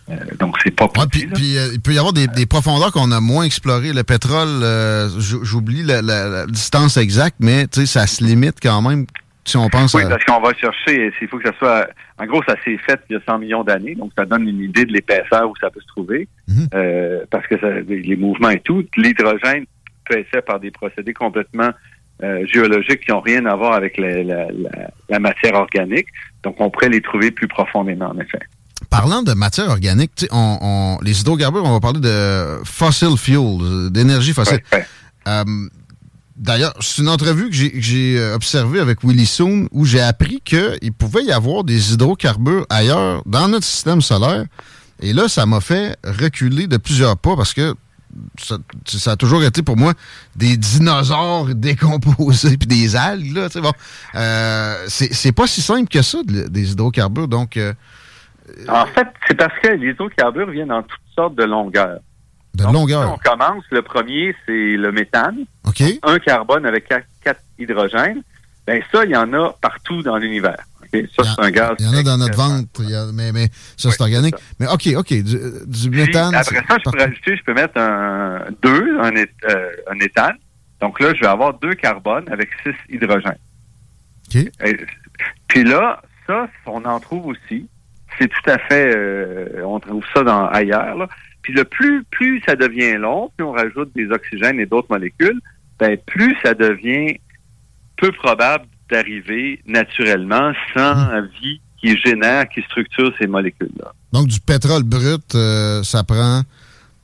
Euh, 0.09 0.15
donc, 0.39 0.55
c'est 0.63 0.71
pas 0.71 0.85
Ouais, 0.85 1.05
petit. 1.11 1.25
puis, 1.27 1.57
euh, 1.57 1.67
il 1.73 1.81
peut 1.81 1.93
y 1.93 1.97
avoir 1.97 2.13
des, 2.13 2.27
des 2.27 2.45
profondeurs 2.45 2.93
qu'on 2.93 3.11
a 3.11 3.19
moins 3.19 3.43
explorées. 3.43 3.91
Le 3.91 4.03
pétrole, 4.03 4.47
euh, 4.63 5.09
j'oublie 5.19 5.83
la, 5.83 6.01
la- 6.01 6.29
la 6.29 6.45
distance 6.45 6.95
exacte, 6.95 7.35
mais 7.41 7.67
tu 7.67 7.81
sais, 7.81 7.85
ça 7.85 8.07
se 8.07 8.23
limite 8.23 8.59
quand 8.63 8.81
même 8.81 9.05
si 9.47 9.57
on 9.57 9.69
pense 9.69 9.93
Oui, 9.93 10.03
à... 10.03 10.09
parce 10.09 10.23
qu'on 10.25 10.39
va 10.41 10.53
chercher, 10.53 11.11
il 11.21 11.27
faut 11.27 11.37
que 11.39 11.47
ça 11.49 11.55
soit... 11.57 11.87
En 12.19 12.25
gros, 12.25 12.41
ça 12.47 12.55
s'est 12.65 12.77
fait 12.85 12.99
il 13.09 13.13
y 13.13 13.15
a 13.15 13.21
100 13.27 13.39
millions 13.39 13.63
d'années, 13.63 13.95
donc 13.95 14.11
ça 14.17 14.25
donne 14.25 14.47
une 14.47 14.61
idée 14.61 14.85
de 14.85 14.91
l'épaisseur 14.93 15.49
où 15.49 15.53
ça 15.61 15.69
peut 15.69 15.79
se 15.81 15.87
trouver, 15.87 16.27
Mhm. 16.47 16.67
euh, 16.73 17.19
parce 17.29 17.45
que 17.47 17.59
ça, 17.59 17.67
les 17.87 18.15
mouvements 18.15 18.49
et 18.49 18.59
tout, 18.59 18.83
l'hydrogène 18.97 19.65
peut 20.09 20.17
être 20.19 20.29
fait 20.29 20.41
par 20.41 20.59
des 20.59 20.71
procédés 20.71 21.13
complètement 21.13 21.69
euh, 22.23 22.45
géologiques 22.51 23.01
qui 23.05 23.11
n'ont 23.11 23.19
rien 23.21 23.45
à 23.45 23.55
voir 23.55 23.73
avec 23.73 23.97
la, 23.97 24.23
la- 24.23 24.47
la- 24.51 24.89
la 25.07 25.19
matière 25.19 25.53
organique, 25.53 26.07
donc 26.43 26.55
on 26.59 26.69
pourrait 26.71 26.89
les 26.89 27.01
trouver 27.01 27.29
plus 27.29 27.47
profondément, 27.47 28.07
en 28.09 28.17
effet. 28.19 28.39
Parlant 28.89 29.21
de 29.21 29.33
matière 29.33 29.69
organique, 29.69 30.25
on, 30.31 30.57
on- 30.61 30.97
les 31.03 31.21
hydrocarbures, 31.21 31.63
on 31.65 31.73
va 31.73 31.79
parler 31.79 31.99
de 31.99 32.63
fossil 32.63 33.17
fuel, 33.17 33.37
euh, 33.61 33.89
d'énergie 33.91 34.33
fossile. 34.33 34.61
Ouais, 34.71 34.79
ouais. 34.79 34.85
Euh, 35.27 35.43
D'ailleurs, 36.37 36.73
c'est 36.81 37.01
une 37.01 37.09
entrevue 37.09 37.49
que 37.49 37.55
j'ai- 37.55 38.19
euh, 38.19 38.35
observée 38.35 38.79
avec 38.79 39.03
Willy 39.03 39.25
Soon 39.25 39.67
où 39.71 39.85
j'ai 39.85 40.01
appris 40.01 40.39
qu'il 40.45 40.93
pouvait 40.97 41.23
y 41.23 41.31
avoir 41.31 41.63
des 41.63 41.93
hydrocarbures 41.93 42.65
ailleurs 42.69 43.23
dans 43.25 43.47
notre 43.47 43.65
système 43.65 44.01
solaire. 44.01 44.45
Et 45.01 45.13
là, 45.13 45.27
ça 45.27 45.45
m'a 45.47 45.61
fait 45.61 45.97
reculer 46.03 46.67
de 46.67 46.77
plusieurs 46.77 47.17
pas 47.17 47.35
parce 47.35 47.53
que 47.53 47.73
ça, 48.37 49.11
a 49.11 49.15
toujours 49.15 49.43
été 49.43 49.61
pour 49.63 49.77
moi 49.77 49.93
des 50.35 50.57
dinosaures 50.57 51.47
décomposés 51.55 52.57
puis 52.57 52.67
des 52.67 52.95
algues. 52.95 53.35
Là, 53.35 53.47
bon. 53.55 53.71
Euh, 54.15 54.75
c'est 54.87 55.31
pas 55.31 55.47
si 55.47 55.61
simple 55.61 55.87
que 55.89 56.01
ça, 56.01 56.19
de- 56.23 56.47
des 56.47 56.71
hydrocarbures. 56.71 57.27
Donc, 57.27 57.57
euh, 57.57 57.73
En 58.69 58.85
fait, 58.85 59.07
c'est 59.27 59.35
parce 59.35 59.53
que 59.61 59.69
les 59.69 59.89
hydrocarbures 59.91 60.49
viennent 60.51 60.71
en 60.71 60.81
toutes 60.83 60.99
sortes 61.15 61.35
de 61.35 61.43
longueurs. 61.43 61.99
De 62.57 62.63
Donc, 62.63 62.73
longueur. 62.73 63.13
on 63.13 63.17
commence, 63.29 63.63
le 63.71 63.81
premier, 63.81 64.35
c'est 64.45 64.75
le 64.75 64.91
méthane. 64.91 65.39
OK? 65.65 65.83
un 66.03 66.19
carbone 66.19 66.65
avec 66.65 66.87
quatre, 66.87 67.05
quatre 67.23 67.41
hydrogènes, 67.59 68.21
ben 68.65 68.81
ça, 68.91 69.05
il 69.05 69.11
y 69.11 69.15
en 69.15 69.31
a 69.33 69.53
partout 69.61 70.01
dans 70.03 70.17
l'univers. 70.17 70.57
Ça, 71.15 71.23
c'est 71.23 71.41
un 71.45 71.51
gaz. 71.51 71.75
Il 71.79 71.85
y 71.85 71.89
en 71.89 71.93
a 71.97 72.03
dans 72.03 72.17
notre 72.17 72.39
il 72.79 72.89
y 72.89 72.95
a- 72.95 73.07
mais, 73.13 73.31
mais 73.33 73.47
ça, 73.75 73.89
Oui, 73.89 73.95
c'est 73.97 74.01
organique. 74.01 74.35
Mais 74.59 74.67
OK, 74.67 74.87
OK, 74.95 75.09
du, 75.13 75.21
du 75.67 75.89
Puis, 75.89 75.99
méthane. 76.01 76.33
après 76.33 76.55
ça, 76.67 76.77
je 76.83 76.89
peux 76.89 76.97
rajouter, 76.97 77.35
je 77.35 77.43
peux 77.43 77.53
mettre 77.53 77.77
un 77.77 78.45
2, 78.63 78.99
un, 79.01 79.11
euh, 79.15 79.71
un 79.91 79.99
éthane. 79.99 80.35
Donc 80.79 80.99
là, 81.01 81.13
je 81.13 81.19
vais 81.21 81.27
avoir 81.27 81.53
deux 81.59 81.73
carbones 81.75 82.25
avec 82.31 82.49
six 82.63 82.73
hydrogènes. 82.89 83.37
OK. 84.29 84.35
Et- 84.35 84.85
puis 85.47 85.63
là, 85.63 86.01
ça, 86.25 86.47
on 86.65 86.83
en 86.85 86.99
trouve 86.99 87.27
aussi. 87.27 87.67
C'est 88.17 88.27
tout 88.29 88.49
à 88.49 88.57
fait, 88.57 88.95
euh, 88.95 89.61
on 89.65 89.79
trouve 89.79 90.03
ça 90.13 90.23
dans 90.23 90.47
ailleurs. 90.47 90.95
Là. 90.97 91.07
Puis 91.47 91.53
le 91.55 91.63
plus, 91.63 92.03
plus 92.11 92.41
ça 92.45 92.57
devient 92.57 92.97
long, 92.97 93.31
plus 93.37 93.45
on 93.45 93.53
rajoute 93.53 93.89
des 93.95 94.09
oxygènes 94.11 94.59
et 94.59 94.65
d'autres 94.65 94.89
molécules, 94.89 95.39
ben 95.79 95.97
plus 96.05 96.35
ça 96.43 96.53
devient 96.53 97.17
peu 97.95 98.11
probable 98.11 98.65
d'arriver 98.91 99.61
naturellement 99.65 100.51
sans 100.75 101.21
vie 101.41 101.61
qui 101.79 101.95
génère, 101.99 102.49
qui 102.49 102.61
structure 102.63 103.13
ces 103.17 103.27
molécules-là. 103.27 103.93
Donc, 104.11 104.27
du 104.27 104.41
pétrole 104.41 104.83
brut, 104.83 105.35
euh, 105.35 105.83
ça 105.83 106.03
prend 106.03 106.41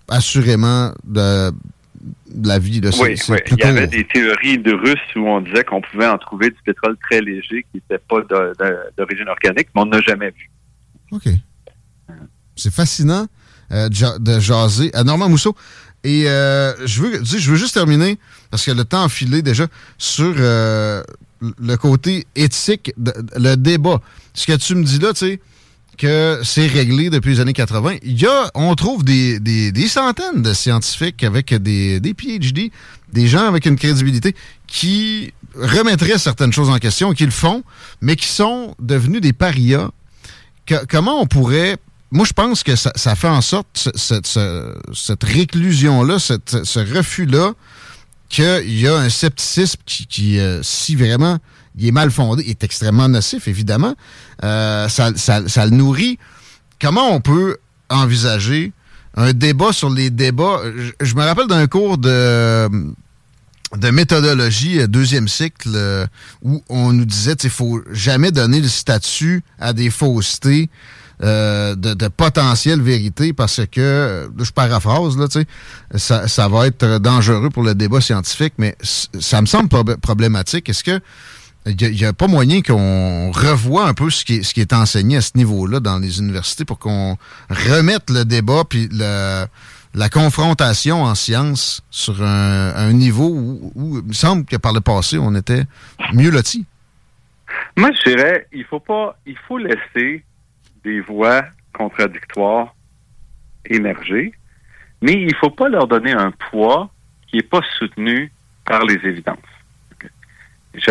assurément 0.10 0.91
de, 1.06 1.51
de 2.36 2.47
la 2.47 2.60
vie. 2.60 2.82
là. 2.82 2.91
C'est- 2.91 3.01
Oui, 3.01 3.15
oui. 3.29 3.38
Il 3.51 3.60
y 3.60 3.63
avait 3.63 3.88
des 3.88 4.03
théories 4.06 4.58
de 4.58 4.73
Russes 4.73 5.15
où 5.15 5.19
on 5.25 5.39
disait 5.39 5.63
qu'on 5.63 5.79
pouvait 5.79 6.08
en 6.08 6.17
trouver 6.17 6.49
du 6.49 6.58
pétrole 6.65 6.97
très 7.10 7.21
léger 7.21 7.63
qui 7.71 7.75
n'était 7.77 7.97
pas 8.10 8.19
de- 8.21 8.53
de- 8.60 8.77
d'origine 8.97 9.29
organique, 9.29 9.69
mais 9.73 9.82
on 9.84 9.86
n'a 9.86 10.01
jamais 10.01 10.32
vu. 10.32 10.49
OK. 11.13 11.29
C'est 12.58 12.73
fascinant 12.73 13.25
euh, 13.71 13.89
de 13.89 13.95
ja- 13.95 14.17
de 14.19 14.39
jaser 14.39 14.93
à 14.93 15.04
Normand 15.04 15.30
Mousseau. 15.30 15.56
Et 16.04 16.28
euh, 16.28 16.73
je, 16.86 17.02
veux, 17.02 17.23
je 17.23 17.52
veux 17.52 17.56
juste 17.58 17.73
terminer, 17.76 18.17
parce 18.52 18.65
que 18.65 18.71
le 18.71 18.84
temps 18.84 19.04
a 19.06 19.10
filé 19.10 19.41
déjà, 19.41 19.67
sur 19.97 20.34
euh, 20.38 21.02
le 21.39 21.76
côté 21.78 22.26
éthique, 22.36 22.93
de- 22.97 23.13
le 23.38 23.56
débat. 23.56 24.02
Ce 24.34 24.45
que 24.45 24.54
tu 24.58 24.76
me 24.76 24.84
dis 24.84 24.99
là, 24.99 25.13
tu 25.13 25.19
sais, 25.26 25.39
que 25.97 26.41
c'est 26.43 26.67
réglé 26.67 27.10
depuis 27.10 27.36
les 27.36 27.39
années 27.39 27.54
80. 27.54 27.97
Il 28.04 28.19
y 28.19 28.26
a, 28.26 28.49
on 28.56 28.73
trouve 28.76 29.04
des, 29.06 29.39
des, 29.39 29.88
centaines 29.88 30.41
de 30.41 30.54
scientifiques 30.54 31.23
avec 31.23 31.54
des, 31.54 31.99
des 31.99 32.13
PhD, 32.13 32.71
des 33.13 33.28
gens 33.28 33.47
avec 33.47 33.65
une 33.65 33.76
crédibilité 33.78 34.36
qui 34.67 35.32
remettraient 35.56 36.17
certaines 36.17 36.52
choses 36.52 36.69
en 36.69 36.80
question, 36.80 37.13
qui 37.13 37.26
le 37.26 37.32
font, 37.32 37.63
mais 38.02 38.15
qui 38.15 38.26
sont 38.28 38.76
devenus 38.80 39.21
des 39.21 39.34
parias. 39.34 39.89
Comment 40.89 41.21
on 41.21 41.28
pourrait... 41.28 41.78
Moi, 42.13 42.26
je 42.28 42.34
pense 42.34 42.62
que 42.62 42.76
ça, 42.76 43.15
fait 43.15 43.28
en 43.28 43.41
sorte, 43.41 43.67
ce- 43.73 43.89
cette, 43.95 44.28
ce- 44.28 44.73
cette 44.93 45.23
réclusion-là, 45.23 46.19
ce 46.19 46.95
refus-là, 46.95 47.54
qu'il 48.30 48.80
y 48.80 48.88
a 48.88 48.95
un 48.95 49.10
scepticisme 49.10 49.80
qui, 49.86 50.39
euh, 50.39 50.62
si 50.62 50.95
vraiment 50.95 51.39
il 51.76 51.88
est 51.88 51.91
mal 51.91 52.12
fondé, 52.12 52.43
est 52.47 52.63
extrêmement 52.63 53.10
nocif, 53.10 53.47
évidemment. 53.47 53.95
Euh, 54.43 54.88
ça, 54.89 55.10
le 55.10 55.69
nourrit. 55.71 56.19
Comment 56.80 57.12
on 57.12 57.19
peut 57.19 57.58
envisager 57.89 58.73
un 59.15 59.34
débat 59.34 59.73
sur 59.73 59.89
les 59.89 60.12
débats? 60.12 60.62
Je, 61.02 61.15
me 61.15 61.23
rappelle 61.23 61.47
d'un 61.47 61.65
cours 61.65 61.97
de, 61.97 62.69
méthodologie 63.91 64.80
euh, 64.82 64.88
deuxième 64.88 65.28
cycle 65.28 66.08
où 66.43 66.63
on 66.69 66.93
nous 66.93 67.06
disait 67.06 67.36
qu'il 67.36 67.49
faut 67.49 67.82
jamais 67.91 68.32
donner 68.32 68.62
le 68.62 68.67
statut 68.67 69.43
à 69.60 69.73
des 69.73 69.89
faussetés 69.89 70.69
euh, 71.21 71.76
de, 71.76 72.08
potentielle 72.08 72.82
vérité 72.82 73.34
parce 73.34 73.62
que, 73.71 74.30
je 74.38 74.52
paraphrase, 74.52 75.17
là, 75.17 75.28
ça, 75.95 76.47
va 76.47 76.67
être 76.67 76.99
dangereux 76.99 77.49
pour 77.49 77.63
le 77.63 77.76
débat 77.76 78.02
scientifique, 78.02 78.54
mais 78.58 78.76
ça 78.82 79.41
me 79.41 79.45
semble 79.45 79.69
prob- 79.69 79.97
problématique. 79.97 80.69
Est-ce 80.69 80.84
que 80.84 80.99
il 81.65 81.91
n'y 81.91 82.04
a, 82.04 82.12
pas 82.12 82.28
moyen 82.28 82.62
qu'on 82.62 83.32
revoie 83.32 83.88
un 83.88 83.93
peu 83.93 84.10
ce 84.10 84.26
qui, 84.26 84.41
est, 84.60 84.73
enseigné 84.73 85.17
à 85.17 85.21
ce 85.21 85.32
niveau-là 85.36 85.80
dans 85.80 85.97
les 85.97 86.19
universités 86.19 86.65
pour 86.65 86.78
qu'on 86.78 87.17
remette 87.49 88.10
le 88.10 88.26
débat 88.26 88.63
puis 88.67 88.89
la 88.91 90.10
confrontation 90.12 91.04
en 91.04 91.15
sciences 91.15 91.82
sur 91.89 92.21
un, 92.21 92.91
niveau 92.91 93.30
où, 93.30 93.71
où 93.76 93.97
il 93.99 94.04
me 94.04 94.13
semble 94.13 94.43
que 94.43 94.58
par 94.58 94.73
le 94.73 94.82
passé, 94.82 95.17
on 95.17 95.34
était 95.36 95.63
mieux 96.13 96.32
lotis? 96.32 96.65
Moi, 97.78 97.91
je 97.93 98.12
dirais, 98.12 98.47
il 98.52 98.65
faut 98.65 98.80
pas, 98.80 99.17
il 99.26 99.38
faut 99.47 99.58
laisser 99.58 100.23
des 100.84 101.00
voix 101.02 101.43
contradictoires 101.74 102.76
émerger, 103.69 104.34
mais 105.02 105.13
il 105.13 105.36
faut 105.36 105.50
pas 105.50 105.69
leur 105.69 105.88
donner 105.88 106.12
un 106.12 106.32
poids 106.52 106.89
qui 107.28 107.38
est 107.38 107.50
pas 107.50 107.62
soutenu 107.78 108.32
par 108.65 108.84
les 108.86 108.96
évidences. 109.04 109.38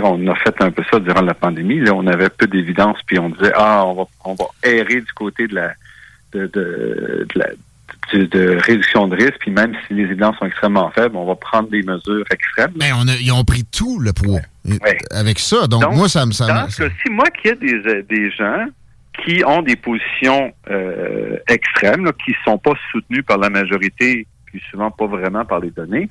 On 0.03 0.27
a 0.29 0.35
fait 0.37 0.55
un 0.63 0.71
peu 0.71 0.85
ça 0.91 1.01
durant 1.01 1.23
la 1.23 1.35
pandémie. 1.35 1.81
Là, 1.81 1.93
on 1.95 2.07
avait 2.07 2.29
peu 2.29 2.47
d'évidences, 2.47 2.99
puis 3.07 3.19
on 3.19 3.31
disait 3.31 3.53
ah, 3.57 3.85
on 3.87 3.95
va, 3.95 4.05
on 4.25 4.35
va 4.35 4.45
errer 4.63 5.01
du 5.01 5.13
côté 5.15 5.49
de 5.49 5.57
la, 5.57 5.73
de, 6.33 6.47
de, 6.47 7.27
de 7.35 7.39
la 7.39 7.47
de, 8.13 8.25
de 8.27 8.59
réduction 8.61 9.09
de 9.09 9.17
risque, 9.17 9.39
puis 9.41 9.51
même 9.51 9.75
si 9.87 9.95
les 9.95 10.03
évidences 10.05 10.37
sont 10.39 10.47
extrêmement 10.47 10.91
faibles, 10.91 11.17
on 11.17 11.25
va 11.27 11.35
prendre 11.35 11.69
des 11.71 11.83
mesures 11.83 12.25
extrêmes. 12.31 12.73
Mais 12.79 12.91
on 12.93 13.09
a- 13.09 13.17
ils 13.17 13.33
ont 13.33 13.45
pris 13.45 13.65
tout 13.65 13.99
le 14.01 14.13
poids 14.13 14.41
Ouais. 14.65 14.99
avec 15.11 15.39
ça. 15.39 15.67
Donc, 15.67 15.83
Donc, 15.83 15.95
moi, 15.97 16.09
ça 16.09 16.27
me... 16.27 16.33
Ça 16.33 16.47
Dans 16.47 16.65
me- 16.65 16.69
ce 16.71 16.83
cas-ci, 16.85 17.11
moi, 17.11 17.25
qu'il 17.31 17.51
y 17.51 17.53
ait 17.53 17.57
des, 17.57 18.03
des 18.03 18.31
gens 18.31 18.67
qui 19.23 19.45
ont 19.45 19.63
des 19.63 19.77
positions 19.77 20.53
euh, 20.71 21.37
extrêmes, 21.49 22.05
là, 22.05 22.13
qui 22.25 22.35
sont 22.45 22.59
pas 22.59 22.75
soutenues 22.91 23.23
par 23.23 23.39
la 23.39 23.51
majorité, 23.51 24.27
puis 24.47 24.63
souvent 24.71 24.91
pas 24.91 25.07
vraiment 25.07 25.45
par 25.45 25.61
les 25.61 25.71
données, 25.71 26.09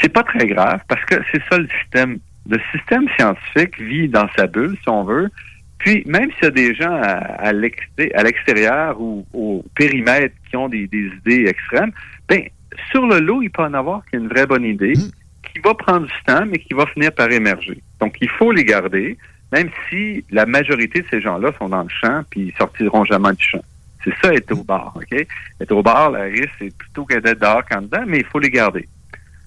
c'est 0.00 0.12
pas 0.12 0.22
très 0.22 0.46
grave 0.46 0.80
parce 0.88 1.04
que 1.04 1.16
c'est 1.30 1.42
ça 1.50 1.58
le 1.58 1.68
système. 1.80 2.18
Le 2.48 2.58
système 2.72 3.06
scientifique 3.16 3.80
vit 3.80 4.08
dans 4.08 4.28
sa 4.36 4.48
bulle, 4.48 4.76
si 4.82 4.88
on 4.88 5.04
veut. 5.04 5.30
Puis, 5.78 6.02
même 6.06 6.30
s'il 6.32 6.44
y 6.44 6.46
a 6.46 6.50
des 6.50 6.74
gens 6.74 6.92
à, 6.92 7.12
à 7.48 7.52
l'exté- 7.52 8.14
à 8.14 8.22
l'extérieur 8.22 9.00
ou 9.00 9.24
au 9.32 9.64
périmètre 9.76 10.34
qui 10.48 10.56
ont 10.56 10.68
des, 10.68 10.86
des 10.88 11.10
idées 11.18 11.46
extrêmes, 11.46 11.92
ben, 12.28 12.42
sur 12.90 13.06
le 13.06 13.20
lot, 13.20 13.42
il 13.42 13.50
peut 13.50 13.62
en 13.62 13.74
avoir 13.74 14.02
qui 14.06 14.16
a 14.16 14.18
une 14.18 14.28
vraie 14.28 14.46
bonne 14.46 14.64
idée, 14.64 14.94
qui 14.94 15.58
va 15.64 15.74
prendre 15.74 16.06
du 16.06 16.22
temps, 16.26 16.44
mais 16.46 16.58
qui 16.58 16.74
va 16.74 16.86
finir 16.86 17.12
par 17.12 17.30
émerger. 17.30 17.80
Donc, 18.00 18.16
il 18.20 18.28
faut 18.28 18.50
les 18.52 18.64
garder, 18.64 19.18
même 19.52 19.68
si 19.88 20.24
la 20.30 20.46
majorité 20.46 21.02
de 21.02 21.06
ces 21.10 21.20
gens-là 21.20 21.52
sont 21.58 21.68
dans 21.68 21.82
le 21.82 21.88
champ, 21.88 22.22
puis 22.30 22.40
ils 22.48 22.54
sortiront 22.56 23.04
jamais 23.04 23.32
du 23.34 23.44
champ. 23.44 23.62
C'est 24.02 24.14
ça, 24.22 24.34
être 24.34 24.50
au 24.52 24.64
bar, 24.64 24.94
OK? 24.96 25.26
Être 25.60 25.72
au 25.72 25.82
bar, 25.82 26.10
la 26.10 26.22
risque, 26.22 26.50
c'est 26.58 26.76
plutôt 26.76 27.04
qu'être 27.04 27.38
dehors 27.38 27.64
qu'en 27.64 27.82
dedans, 27.82 28.02
mais 28.06 28.18
il 28.20 28.24
faut 28.24 28.38
les 28.40 28.50
garder. 28.50 28.88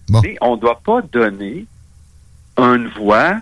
Bon. 0.07 0.21
Mais 0.23 0.37
on 0.41 0.55
ne 0.55 0.61
doit 0.61 0.79
pas 0.85 1.01
donner 1.01 1.65
une 2.57 2.87
voix 2.89 3.39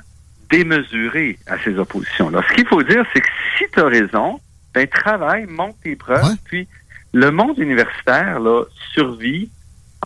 démesurée 0.49 1.37
à 1.47 1.57
ces 1.59 1.77
oppositions-là. 1.77 2.41
Ce 2.49 2.53
qu'il 2.55 2.67
faut 2.67 2.83
dire, 2.83 3.03
c'est 3.13 3.21
que 3.21 3.27
si 3.57 3.65
tu 3.71 3.79
as 3.79 3.85
raison, 3.87 4.39
ben 4.73 4.87
travaille, 4.87 5.45
monte 5.47 5.75
tes 5.83 5.95
preuves, 5.95 6.23
Ouais. 6.23 6.35
puis 6.45 6.67
le 7.13 7.31
monde 7.31 7.57
universitaire 7.59 8.39
là, 8.39 8.63
survit 8.93 9.49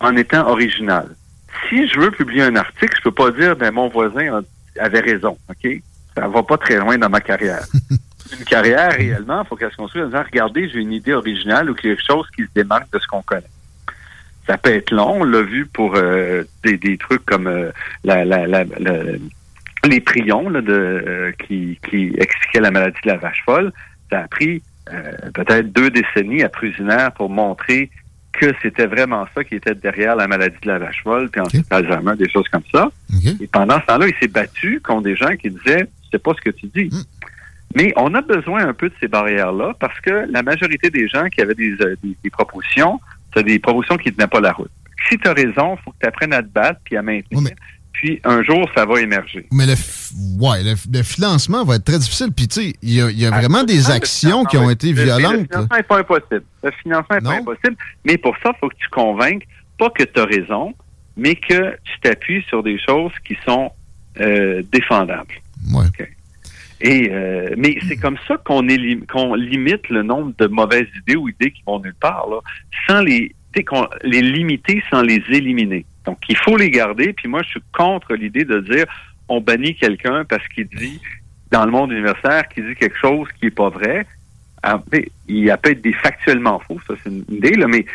en 0.00 0.16
étant 0.16 0.46
original. 0.48 1.14
Si 1.68 1.88
je 1.88 1.98
veux 1.98 2.10
publier 2.10 2.42
un 2.42 2.56
article, 2.56 2.94
je 2.98 3.02
peux 3.02 3.12
pas 3.12 3.30
dire 3.30 3.56
ben 3.56 3.72
mon 3.72 3.88
voisin 3.88 4.38
a- 4.40 4.82
avait 4.84 5.00
raison, 5.00 5.38
OK? 5.48 5.80
Ça 6.20 6.28
va 6.28 6.42
pas 6.42 6.56
très 6.58 6.76
loin 6.76 6.96
dans 6.98 7.08
ma 7.08 7.20
carrière. 7.20 7.64
une 8.38 8.44
carrière, 8.44 8.92
réellement, 8.92 9.42
il 9.42 9.46
faut 9.48 9.56
qu'elle 9.56 9.70
se 9.70 9.76
construise 9.76 10.04
en 10.04 10.08
disant 10.08 10.22
regardez, 10.24 10.68
j'ai 10.68 10.80
une 10.80 10.92
idée 10.92 11.14
originale 11.14 11.70
ou 11.70 11.74
quelque 11.74 12.02
chose 12.06 12.26
qui 12.36 12.42
se 12.42 12.48
démarque 12.54 12.92
de 12.92 12.98
ce 12.98 13.06
qu'on 13.06 13.22
connaît. 13.22 13.42
Ça 14.46 14.56
peut 14.56 14.70
être 14.72 14.90
long, 14.90 15.20
on 15.20 15.24
l'a 15.24 15.42
vu 15.42 15.66
pour 15.66 15.94
euh, 15.96 16.42
des, 16.64 16.76
des 16.78 16.96
trucs 16.96 17.24
comme 17.26 17.46
euh, 17.46 17.70
la, 18.04 18.24
la, 18.24 18.46
la, 18.46 18.64
la- 18.78 19.02
les 19.84 20.00
prions 20.00 20.48
là, 20.48 20.60
de, 20.60 20.72
euh, 20.72 21.32
qui, 21.46 21.78
qui 21.88 22.12
expliquaient 22.18 22.60
la 22.60 22.70
maladie 22.70 22.98
de 23.04 23.10
la 23.10 23.16
vache 23.16 23.42
folle, 23.44 23.72
ça 24.10 24.20
a 24.20 24.28
pris 24.28 24.62
peut-être 25.34 25.70
deux 25.72 25.90
décennies 25.90 26.42
à 26.42 26.48
Prusinaire 26.48 27.12
pour 27.12 27.28
montrer 27.28 27.90
que 28.32 28.46
c'était 28.62 28.86
vraiment 28.86 29.26
ça 29.34 29.44
qui 29.44 29.56
était 29.56 29.74
derrière 29.74 30.16
la 30.16 30.26
maladie 30.26 30.56
de 30.62 30.68
la 30.68 30.78
vache 30.78 31.02
folle, 31.02 31.28
puis 31.28 31.40
ensuite 31.42 31.66
Alzheimer, 31.70 32.16
des 32.16 32.28
choses 32.30 32.48
comme 32.48 32.62
ça. 32.72 32.90
Et 33.40 33.46
pendant 33.46 33.80
ce 33.80 33.86
temps-là, 33.86 34.06
il 34.08 34.14
s'est 34.20 34.28
battu 34.28 34.80
contre 34.80 35.02
des 35.02 35.16
gens 35.16 35.34
qui 35.36 35.50
disaient 35.50 35.86
c'est 36.10 36.22
pas 36.22 36.32
ce 36.34 36.40
que 36.40 36.50
tu 36.56 36.66
dis. 36.74 36.84
Mm. 36.94 37.02
Mais 37.74 37.92
on 37.96 38.14
a 38.14 38.22
besoin 38.22 38.66
un 38.66 38.72
peu 38.72 38.88
de 38.88 38.94
ces 39.00 39.08
barrières-là 39.08 39.74
parce 39.78 40.00
que 40.00 40.26
la 40.30 40.42
majorité 40.42 40.88
des 40.90 41.06
gens 41.08 41.26
qui 41.28 41.40
avaient 41.42 41.54
des, 41.54 41.72
euh, 41.80 41.96
des, 42.02 42.16
des 42.24 42.30
propositions, 42.30 42.98
c'est 43.34 43.42
des 43.44 43.58
propositions 43.58 43.98
qui 43.98 44.08
ne 44.08 44.14
tenaient 44.14 44.26
pas 44.26 44.40
la 44.40 44.52
route. 44.52 44.70
Si 45.08 45.18
tu 45.18 45.28
as 45.28 45.32
raison, 45.34 45.76
il 45.78 45.82
faut 45.84 45.90
que 45.92 45.96
tu 46.00 46.06
apprennes 46.08 46.32
à 46.32 46.42
te 46.42 46.48
battre 46.48 46.80
puis 46.84 46.96
à 46.96 47.02
maintenir. 47.02 47.40
Mais- 47.42 47.54
Puis 47.92 48.20
un 48.24 48.42
jour, 48.42 48.68
ça 48.74 48.86
va 48.86 49.00
émerger. 49.00 49.46
Mais 49.52 49.66
le, 49.66 49.72
f- 49.74 50.12
ouais, 50.40 50.62
le, 50.62 50.74
le 50.98 51.02
financement 51.02 51.62
va 51.64 51.76
être 51.76 51.84
très 51.84 51.98
difficile. 51.98 52.28
Puis, 52.34 52.48
tu 52.48 52.60
sais, 52.62 52.74
il 52.82 52.94
y 52.94 53.02
a, 53.02 53.10
y 53.10 53.26
a 53.26 53.30
Ah, 53.32 53.38
vraiment 53.40 53.64
des 53.64 53.76
le 53.76 53.90
actions 53.90 54.44
qui 54.44 54.56
ont 54.56 54.70
été 54.70 54.92
Le- 54.92 54.94
Le 55.00 55.02
violentes. 55.04 55.32
là. 55.32 55.38
financement 55.50 55.76
n'est 55.76 55.82
pas 55.82 55.98
impossible. 55.98 56.42
Le 56.62 56.70
financement 56.82 57.16
n'est 57.16 57.20
pas 57.22 57.34
impossible. 57.34 57.76
Mais 58.04 58.16
pour 58.16 58.34
ça, 58.42 58.50
il 58.54 58.58
faut 58.60 58.68
que 58.68 58.76
tu 58.76 58.88
convainques, 58.90 59.46
pas 59.78 59.90
que 59.90 60.04
tu 60.04 60.18
as 60.20 60.24
raison, 60.24 60.74
mais 61.18 61.34
que 61.34 61.76
tu 61.84 62.00
t'appuies 62.02 62.42
sur 62.48 62.62
des 62.62 62.78
choses 62.78 63.12
qui 63.26 63.36
sont 63.44 63.70
euh, 64.20 64.62
défendables. 64.72 65.34
Ouais. 65.74 65.84
Et 66.80 67.10
euh, 67.10 67.54
mais 67.56 67.76
c'est 67.88 67.96
comme 67.96 68.16
ça 68.26 68.36
qu'on 68.38 68.62
limite 68.62 69.88
le 69.88 70.02
nombre 70.02 70.32
de 70.38 70.46
mauvaises 70.46 70.86
idées 71.02 71.16
ou 71.16 71.28
idées 71.28 71.50
qui 71.50 71.62
vont 71.66 71.80
nulle 71.80 71.94
part, 72.00 72.28
là, 72.30 72.38
sans 72.86 73.02
les 73.02 73.34
les 74.04 74.22
limiter 74.22 74.82
sans 74.88 75.02
les 75.02 75.22
éliminer. 75.30 75.84
Donc 76.04 76.18
il 76.28 76.36
faut 76.36 76.56
les 76.56 76.70
garder. 76.70 77.12
Puis 77.12 77.28
moi, 77.28 77.42
je 77.42 77.48
suis 77.48 77.62
contre 77.76 78.14
l'idée 78.14 78.44
de 78.44 78.60
dire 78.60 78.86
on 79.28 79.40
bannit 79.40 79.74
quelqu'un 79.74 80.24
parce 80.24 80.46
qu'il 80.48 80.68
dit 80.68 81.00
dans 81.50 81.64
le 81.64 81.72
monde 81.72 81.92
universitaire 81.92 82.48
qu'il 82.48 82.66
dit 82.66 82.74
quelque 82.74 82.98
chose 82.98 83.28
qui 83.38 83.46
est 83.46 83.50
pas 83.50 83.68
vrai. 83.68 84.06
Ah, 84.62 84.82
il 85.28 85.38
y 85.38 85.50
a 85.50 85.56
peut-être 85.56 85.82
des 85.82 85.92
factuellement 85.92 86.58
faux, 86.58 86.78
ça 86.86 86.94
c'est 87.02 87.10
une 87.10 87.24
idée 87.30 87.54
là, 87.54 87.68
mais 87.68 87.86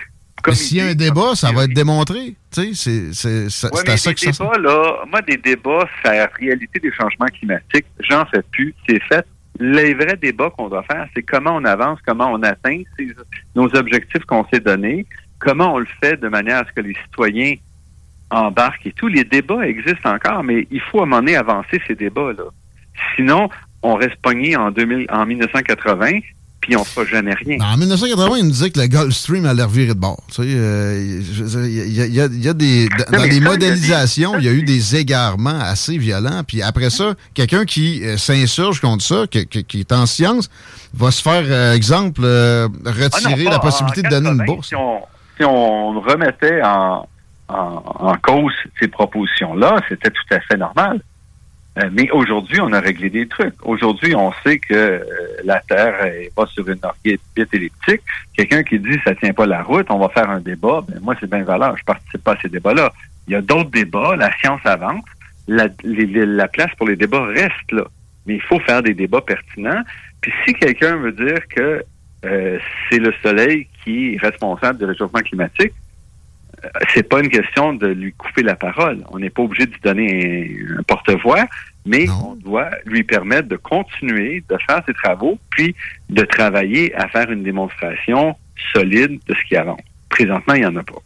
comme 0.44 0.52
Mais 0.54 0.56
s'il 0.60 0.78
y 0.78 0.82
a 0.82 0.86
un 0.88 0.94
débat, 0.96 1.36
ça 1.36 1.52
va 1.52 1.64
être 1.64 1.74
démontré. 1.74 2.36
Tu 2.52 2.74
sais, 2.76 3.14
c'est- 3.14 3.50
c'est 3.50 3.68
Ouais, 3.74 3.82
c'est 3.86 3.92
à 3.92 3.98
ça 3.98 4.14
que 4.14 4.20
ça 4.32 4.52
là, 4.60 4.96
moi, 5.10 5.22
des 5.22 5.38
débats 5.38 5.88
sur 6.02 6.12
la 6.12 6.30
réalité 6.40 6.80
des 6.80 6.92
changements 6.92 7.26
climatiques, 7.28 7.86
j'en 8.08 8.26
fais 8.26 8.42
plus. 8.52 8.76
C'est 8.88 9.02
fait. 9.04 9.26
Les 9.60 9.94
vrais 9.94 10.18
débats 10.18 10.50
qu'on 10.50 10.68
doit 10.70 10.84
faire, 10.84 11.08
c'est 11.16 11.24
comment 11.24 11.56
on 11.56 11.64
avance, 11.66 12.00
comment 12.06 12.32
on 12.32 12.42
atteint 12.44 12.82
ces- 12.98 13.16
nos 13.56 13.74
objectifs 13.76 14.24
qu'on 14.26 14.46
s'est 14.52 14.60
donnés, 14.60 15.06
comment 15.40 15.76
on 15.76 15.80
le 15.80 15.88
fait 16.04 16.20
de 16.20 16.28
manière 16.28 16.58
à 16.58 16.66
ce 16.68 16.72
que 16.74 16.82
les 16.82 16.96
citoyens 17.06 17.56
embarquent 18.30 18.88
et 18.88 18.92
tout. 18.94 19.08
Les 19.08 19.24
débats 19.24 19.66
existent 19.68 20.14
encore, 20.14 20.44
mais 20.44 20.68
il 20.72 20.82
faut 20.82 21.00
à 21.00 21.04
un 21.04 21.06
moment 21.06 21.20
donné 21.22 21.36
avancer 21.36 21.80
ces 21.88 21.96
débats-là. 21.96 22.46
Sinon, 23.16 23.50
on 23.82 23.96
reste 23.96 24.16
pogné 24.22 24.56
en, 24.56 24.72
2000, 24.72 25.06
en 25.12 25.26
1980, 25.26 26.20
puis 26.64 26.78
on 26.78 26.84
fera 26.86 27.06
jamais 27.06 27.34
rien. 27.34 27.58
En 27.60 27.76
1980, 27.78 28.38
il 28.38 28.46
nous 28.46 28.52
disait 28.52 28.70
que 28.70 28.80
le 28.80 28.88
Gulf 28.88 29.14
Stream 29.14 29.46
allait 29.46 29.64
revirer 29.64 29.94
de 29.94 30.00
bord. 30.00 30.24
Tu 30.30 30.36
sais, 30.36 30.42
euh, 30.46 31.22
il 31.68 31.94
y, 31.94 32.02
a- 32.02 32.06
il 32.06 32.14
y 32.16 32.22
a- 32.22 32.26
il 32.26 32.44
y 32.44 32.48
a 32.48 32.54
des 32.54 32.88
dans, 32.88 33.18
Non, 33.18 33.24
les 33.26 33.40
ça, 33.40 33.42
modélisations, 33.42 34.34
il 34.38 34.44
il 34.44 34.46
y 34.46 34.50
a 34.50 34.54
eu 34.54 34.64
des 34.64 34.96
égarements 34.96 35.60
assez 35.60 35.98
violents. 35.98 36.44
Puis 36.48 36.62
après 36.62 36.90
ça, 36.90 37.16
quelqu'un 37.34 37.66
qui 37.66 38.04
euh, 38.06 38.16
s'insurge 38.18 38.80
contre 38.80 39.04
ça, 39.04 39.26
qui, 39.30 39.46
qui- 39.48 39.66
qui 39.66 39.80
est 39.82 39.92
en 39.92 40.06
science, 40.06 40.50
va 40.94 41.12
se 41.12 41.22
faire, 41.22 41.44
euh, 41.46 41.74
exemple, 41.74 42.22
Ah 42.24 42.68
non, 42.70 42.92
retirer 42.92 43.44
pas 43.46 43.52
la 43.52 43.60
possibilité 43.60 44.02
de 44.04 44.08
donner 44.10 44.30
une 44.30 44.38
80, 44.38 44.46
bourse. 44.46 44.68
Si 44.70 44.76
on, 44.76 45.00
si 45.38 45.44
on 45.44 46.00
remettait 46.00 46.62
en, 46.64 47.06
en, 47.50 47.84
en 48.00 48.16
cause 48.22 48.54
ces 48.80 48.88
propositions-là, 48.88 49.82
c'était 49.90 50.10
tout 50.12 50.34
à 50.34 50.40
fait 50.40 50.58
normal. 50.58 51.02
Euh, 51.80 51.90
mais 51.92 52.10
aujourd'hui, 52.12 52.62
on 52.62 52.72
a 52.72 52.80
réglé 52.80 53.10
des 53.10 53.28
trucs. 53.28 53.56
Aujourd'hui, 53.64 54.16
on 54.16 54.32
sait 54.44 54.60
que 54.60 54.74
euh, 54.74 55.00
la 55.44 55.60
Terre 55.62 55.96
elle 56.04 56.30
va 56.38 56.46
sur 56.46 56.68
une 56.70 56.80
orbite 56.84 57.22
elliptique. 57.36 58.02
Quelqu'un 58.38 58.64
qui 58.64 58.80
dit 58.80 59.00
ça 59.04 59.16
tient 59.16 59.34
pas 59.34 59.48
la 59.48 59.64
route, 59.64 59.88
on 59.90 59.98
va 59.98 60.10
faire 60.10 60.30
un 60.30 60.40
débat. 60.40 60.84
Ben 60.88 61.00
moi, 61.02 61.16
c'est 61.20 61.30
bien 61.30 61.44
valeur. 61.44 61.76
Je 61.78 61.84
participe 61.84 62.24
pas 62.24 62.34
à 62.34 62.38
ces 62.42 62.50
débats-là. 62.50 62.94
Il 63.28 63.34
y 63.34 63.36
a 63.36 63.42
d'autres 63.42 63.72
débats. 63.72 64.16
La 64.16 64.32
science 64.38 64.62
avance. 64.66 65.04
La, 65.48 65.68
place 66.48 66.72
pour 66.78 66.88
les 66.88 66.96
débats 66.96 67.26
reste 67.26 67.72
là. 67.72 67.84
Mais 68.26 68.36
il 68.36 68.42
faut 68.42 68.60
faire 68.60 68.84
des 68.84 68.94
débats 68.94 69.22
pertinents. 69.22 69.82
Puis 70.22 70.32
si 70.46 70.54
quelqu'un 70.54 70.96
veut 70.96 71.12
dire 71.12 71.40
que 71.50 71.84
euh, 72.26 72.58
c'est 72.90 73.00
le 73.00 73.14
soleil 73.22 73.68
qui 73.84 74.14
est 74.14 74.18
responsable 74.18 74.80
du 74.80 74.86
réchauffement 74.86 75.20
climatique. 75.20 75.74
C'est 76.94 77.08
pas 77.08 77.20
une 77.20 77.30
question 77.30 77.74
de 77.74 77.88
lui 77.88 78.14
couper 78.14 78.42
la 78.44 78.56
parole. 78.56 79.04
On 79.12 79.20
n'est 79.20 79.30
pas 79.30 79.44
obligé 79.44 79.66
de 79.66 79.72
lui 79.72 79.80
donner 79.82 80.56
un, 80.76 80.80
un 80.80 80.84
porte-voix, 80.84 81.46
mais 81.86 82.06
Non. 82.06 82.32
on 82.32 82.36
doit 82.36 82.70
lui 82.86 83.04
permettre 83.04 83.48
de 83.50 83.56
continuer 83.58 84.44
de 84.50 84.58
faire 84.68 84.82
ses 84.88 84.94
travaux, 84.94 85.38
puis 85.50 85.76
de 86.10 86.24
travailler 86.24 86.94
à 86.96 87.08
faire 87.10 87.30
une 87.32 87.44
démonstration 87.44 88.36
solide 88.74 89.20
de 89.28 89.34
ce 89.36 89.48
qui 89.48 89.56
avance. 89.56 89.82
Présentement, 90.10 90.54
il 90.54 90.62
n'y 90.62 90.66
en 90.66 90.76
a 90.76 90.84
pas. 90.84 91.02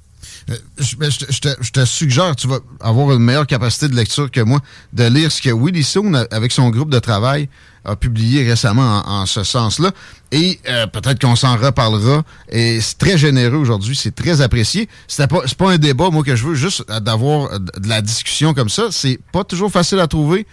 Euh, 0.49 0.55
je, 0.79 1.71
te- 1.71 1.85
suggère, 1.85 2.35
tu 2.35 2.47
vas 2.47 2.59
avoir 2.79 3.11
une 3.11 3.19
meilleure 3.23 3.47
capacité 3.47 3.87
de 3.89 3.95
lecture 3.95 4.31
que 4.31 4.39
moi, 4.41 4.61
de 4.93 5.03
lire 5.05 5.31
ce 5.31 5.41
que 5.41 5.49
Willie 5.49 5.83
Soon, 5.83 6.13
avec 6.31 6.51
son 6.51 6.69
groupe 6.69 6.89
de 6.89 6.99
travail, 6.99 7.49
a 7.83 7.95
publié 7.95 8.47
récemment 8.47 9.03
en, 9.05 9.25
ce 9.25 9.43
sens-là. 9.43 9.91
Et 10.31 10.59
euh, 10.69 10.87
peut-être 10.87 11.19
qu'on 11.21 11.35
s'en 11.35 11.55
reparlera. 11.57 12.23
Et 12.49 12.79
c'est 12.81 12.97
très 12.97 13.17
généreux 13.17 13.57
aujourd'hui, 13.57 13.95
c'est 13.95 14.15
très 14.15 14.41
apprécié. 14.41 14.87
C'était 15.07 15.27
pas, 15.27 15.41
c'est 15.45 15.57
pas 15.57 15.71
un 15.71 15.77
débat, 15.77 16.09
moi, 16.09 16.23
que 16.23 16.35
je 16.35 16.45
veux, 16.45 16.55
juste 16.55 16.83
euh, 16.89 16.99
d'avoir 16.99 17.51
euh, 17.53 17.59
de 17.59 17.87
la 17.89 18.01
discussion 18.01 18.53
comme 18.53 18.69
ça. 18.69 18.87
C'est 18.91 19.19
pas 19.31 19.43
toujours 19.43 19.71
facile 19.71 19.99
à 19.99 20.07
trouver. 20.07 20.45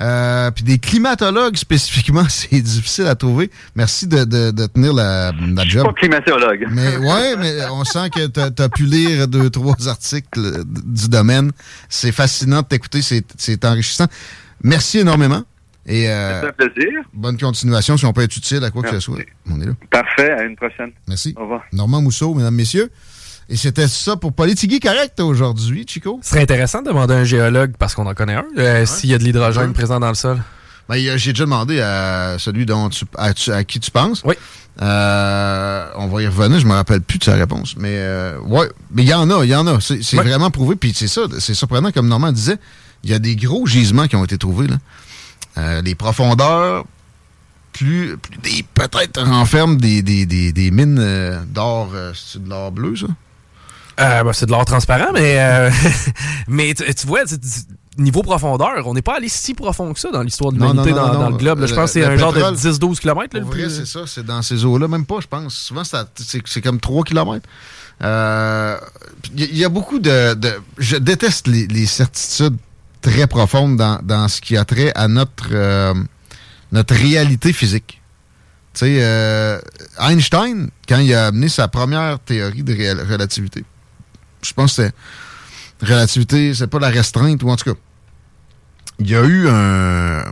Euh, 0.00 0.50
puis 0.50 0.64
des 0.64 0.78
climatologues 0.78 1.56
spécifiquement, 1.56 2.24
c'est 2.28 2.60
difficile 2.60 3.06
à 3.06 3.14
trouver. 3.14 3.50
Merci 3.74 4.06
de, 4.06 4.24
de, 4.24 4.50
de 4.50 4.66
tenir 4.66 4.94
la, 4.94 5.32
la 5.32 5.62
Je 5.64 5.68
suis 5.68 5.70
job. 5.78 5.86
pas 5.86 5.92
climatologue. 5.92 6.66
Mais 6.70 6.96
ouais, 6.96 7.36
mais 7.36 7.64
on 7.70 7.84
sent 7.84 8.08
que 8.10 8.26
tu 8.26 8.62
as, 8.62 8.68
pu 8.68 8.84
lire 8.84 9.28
deux, 9.28 9.50
trois 9.50 9.88
articles 9.88 10.64
du 10.66 11.08
domaine. 11.08 11.52
C'est 11.88 12.12
fascinant 12.12 12.62
de 12.62 12.66
t'écouter, 12.66 13.02
c'est 13.02 13.24
c'est 13.36 13.64
enrichissant. 13.64 14.06
Merci 14.62 14.98
énormément. 15.00 15.42
Et 15.86 16.08
euh, 16.10 16.40
C'est 16.42 16.48
un 16.48 16.68
plaisir. 16.68 16.92
bonne 17.14 17.38
continuation 17.38 17.96
si 17.96 18.04
on 18.04 18.12
peut 18.12 18.22
être 18.22 18.36
utile 18.36 18.62
à 18.64 18.70
quoi 18.70 18.82
que 18.82 18.90
ce 18.90 19.00
soit. 19.00 19.18
On 19.50 19.60
est 19.60 19.66
là. 19.66 19.72
Parfait. 19.90 20.30
À 20.30 20.42
une 20.44 20.54
prochaine. 20.54 20.92
Merci. 21.08 21.34
Au 21.36 21.42
revoir. 21.42 21.62
Normand 21.72 22.00
Mousseau, 22.02 22.34
mesdames, 22.34 22.54
messieurs. 22.54 22.90
Et 23.52 23.56
c'était 23.56 23.88
ça 23.88 24.16
pour 24.16 24.32
Politigui 24.32 24.78
Correct 24.78 25.18
aujourd'hui, 25.18 25.84
Chico? 25.88 26.20
Ce 26.22 26.30
serait 26.30 26.42
intéressant 26.42 26.82
de 26.82 26.86
demander 26.88 27.14
à 27.14 27.18
un 27.18 27.24
géologue, 27.24 27.72
parce 27.78 27.96
qu'on 27.96 28.06
en 28.06 28.14
connaît 28.14 28.34
un, 28.36 28.44
euh, 28.58 28.86
s'il 28.86 29.10
y 29.10 29.14
a 29.14 29.18
de 29.18 29.24
l'hydrogène 29.24 29.66
Ouais. 29.68 29.72
présent 29.72 29.98
dans 29.98 30.08
le 30.08 30.14
sol. 30.14 30.40
Ben, 30.88 30.96
J'ai 31.18 31.32
déjà 31.32 31.44
demandé 31.44 31.80
à 31.80 32.36
celui 32.38 32.64
dont 32.64 32.88
tu, 32.88 33.04
à, 33.16 33.32
qui 33.64 33.80
tu 33.80 33.90
penses. 33.90 34.22
Oui. 34.24 34.34
Euh, 34.82 35.86
on 35.96 36.06
va 36.06 36.22
y 36.22 36.26
revenir, 36.28 36.60
je 36.60 36.66
me 36.66 36.72
rappelle 36.74 37.00
plus 37.00 37.18
de 37.18 37.24
sa 37.24 37.34
réponse. 37.34 37.74
Mais 37.76 37.96
euh, 37.96 38.38
ouais, 38.40 38.68
mais 38.92 39.02
il 39.02 39.08
y 39.08 39.14
en 39.14 39.28
a, 39.30 39.44
il 39.44 39.50
y 39.50 39.54
en 39.54 39.66
a. 39.66 39.80
C'est 39.80 40.16
Ouais. 40.16 40.22
vraiment 40.24 40.50
prouvé. 40.52 40.76
Puis 40.76 40.92
c'est 40.94 41.08
ça, 41.08 41.22
c'est 41.40 41.54
surprenant, 41.54 41.90
comme 41.90 42.06
Normand 42.08 42.30
disait, 42.32 42.56
il 43.02 43.10
y 43.10 43.14
a 43.14 43.18
des 43.18 43.34
gros 43.34 43.66
gisements 43.66 44.06
qui 44.06 44.14
ont 44.16 44.24
été 44.24 44.38
trouvés. 44.38 44.68
Là. 44.68 45.82
Les 45.82 45.94
profondeurs, 45.96 46.84
plus, 47.72 48.16
plus 48.16 48.38
des 48.38 48.64
peut-être 48.74 49.20
renferment 49.22 49.74
des, 49.76 50.02
des, 50.02 50.24
des, 50.24 50.52
des 50.52 50.70
mines 50.70 51.44
d'or, 51.52 51.90
c'est 52.14 52.42
de 52.42 52.48
l'or 52.48 52.70
bleu, 52.70 52.94
ça? 52.96 53.06
Euh, 53.98 54.22
ben, 54.24 54.32
c'est 54.32 54.46
de 54.46 54.50
l'or 54.52 54.64
transparent, 54.64 55.12
mais, 55.12 55.36
euh, 55.40 55.70
mais 56.48 56.72
tu, 56.74 56.84
tu 56.94 57.06
vois, 57.06 57.24
tu- 57.24 57.36
niveau 57.98 58.22
profondeur, 58.22 58.86
on 58.86 58.94
n'est 58.94 59.02
pas 59.02 59.16
allé 59.16 59.28
si 59.28 59.52
profond 59.52 59.92
que 59.92 60.00
ça 60.00 60.10
dans 60.10 60.22
l'histoire 60.22 60.52
de 60.52 60.58
l'humanité 60.58 60.92
dans, 60.92 61.28
le 61.28 61.36
globe. 61.36 61.60
là. 61.60 61.66
je 61.66 61.74
pense 61.74 61.92
que 61.92 62.00
c'est 62.00 62.04
un 62.04 62.16
genre 62.16 62.32
de 62.32 62.38
pétrole, 62.38 62.54
10-12 62.54 62.98
km. 63.00 63.34
Là, 63.36 63.40
le 63.40 63.46
plus- 63.46 63.68
c'est 63.68 63.86
ça, 63.86 64.00
c'est 64.06 64.24
dans 64.24 64.40
ces 64.42 64.64
eaux-là, 64.64 64.88
même 64.88 65.04
pas, 65.04 65.16
je 65.20 65.26
pense. 65.26 65.54
Souvent, 65.54 65.82
c'est 65.84 66.60
comme 66.62 66.80
3 66.80 67.04
km. 67.04 67.46
Il 68.02 69.56
y, 69.56 69.64
a 69.64 69.68
beaucoup 69.68 69.98
de, 69.98 70.34
de- 70.34 70.54
Je 70.78 70.96
déteste 70.96 71.46
les, 71.46 71.66
les 71.66 71.86
certitudes 71.86 72.56
très 73.02 73.26
profondes 73.26 73.76
dans, 73.76 73.98
dans 74.02 74.28
ce 74.28 74.40
qui 74.40 74.56
a 74.56 74.64
trait 74.64 74.92
à 74.94 75.08
notre, 75.08 75.48
euh, 75.52 75.94
notre 76.72 76.94
réalité 76.94 77.52
physique. 77.52 78.00
Tu 78.72 78.80
sais, 78.80 78.98
euh, 79.00 79.58
Einstein, 79.98 80.70
quand 80.88 80.98
il 80.98 81.12
a 81.14 81.26
amené 81.26 81.48
sa 81.48 81.66
première 81.68 82.18
théorie 82.20 82.62
de 82.62 82.72
relativité, 83.10 83.64
je 84.42 84.52
pense 84.52 84.76
que 84.76 84.82
c'était 84.82 85.92
relativité, 85.92 86.54
c'est 86.54 86.66
pas 86.66 86.78
la 86.78 86.88
restreinte, 86.88 87.42
ou 87.42 87.50
en 87.50 87.56
tout 87.56 87.72
cas, 87.72 87.80
il 88.98 89.10
y 89.10 89.16
a 89.16 89.24
eu 89.24 89.48
un, 89.48 90.24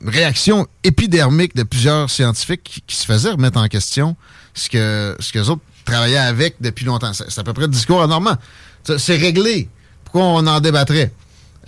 une 0.00 0.08
réaction 0.08 0.66
épidermique 0.82 1.54
de 1.54 1.62
plusieurs 1.62 2.10
scientifiques 2.10 2.82
qui, 2.86 2.96
se 2.96 3.04
faisaient 3.04 3.30
remettre 3.30 3.58
en 3.58 3.68
question 3.68 4.16
ce 4.54 4.68
que 4.68 5.16
ce 5.20 5.32
que 5.32 5.38
les 5.38 5.50
autres 5.50 5.62
travaillaient 5.84 6.16
avec 6.16 6.56
depuis 6.60 6.84
longtemps. 6.84 7.12
C'est 7.12 7.30
c'est 7.30 7.40
à 7.40 7.44
peu 7.44 7.52
près 7.52 7.64
le 7.64 7.72
discours 7.72 8.02
à 8.02 8.06
Normand. 8.06 8.36
C'est 8.84 8.98
c'est 8.98 9.16
réglé. 9.16 9.68
Pourquoi 10.04 10.22
on 10.22 10.46
en 10.46 10.60
débattrait? 10.60 11.12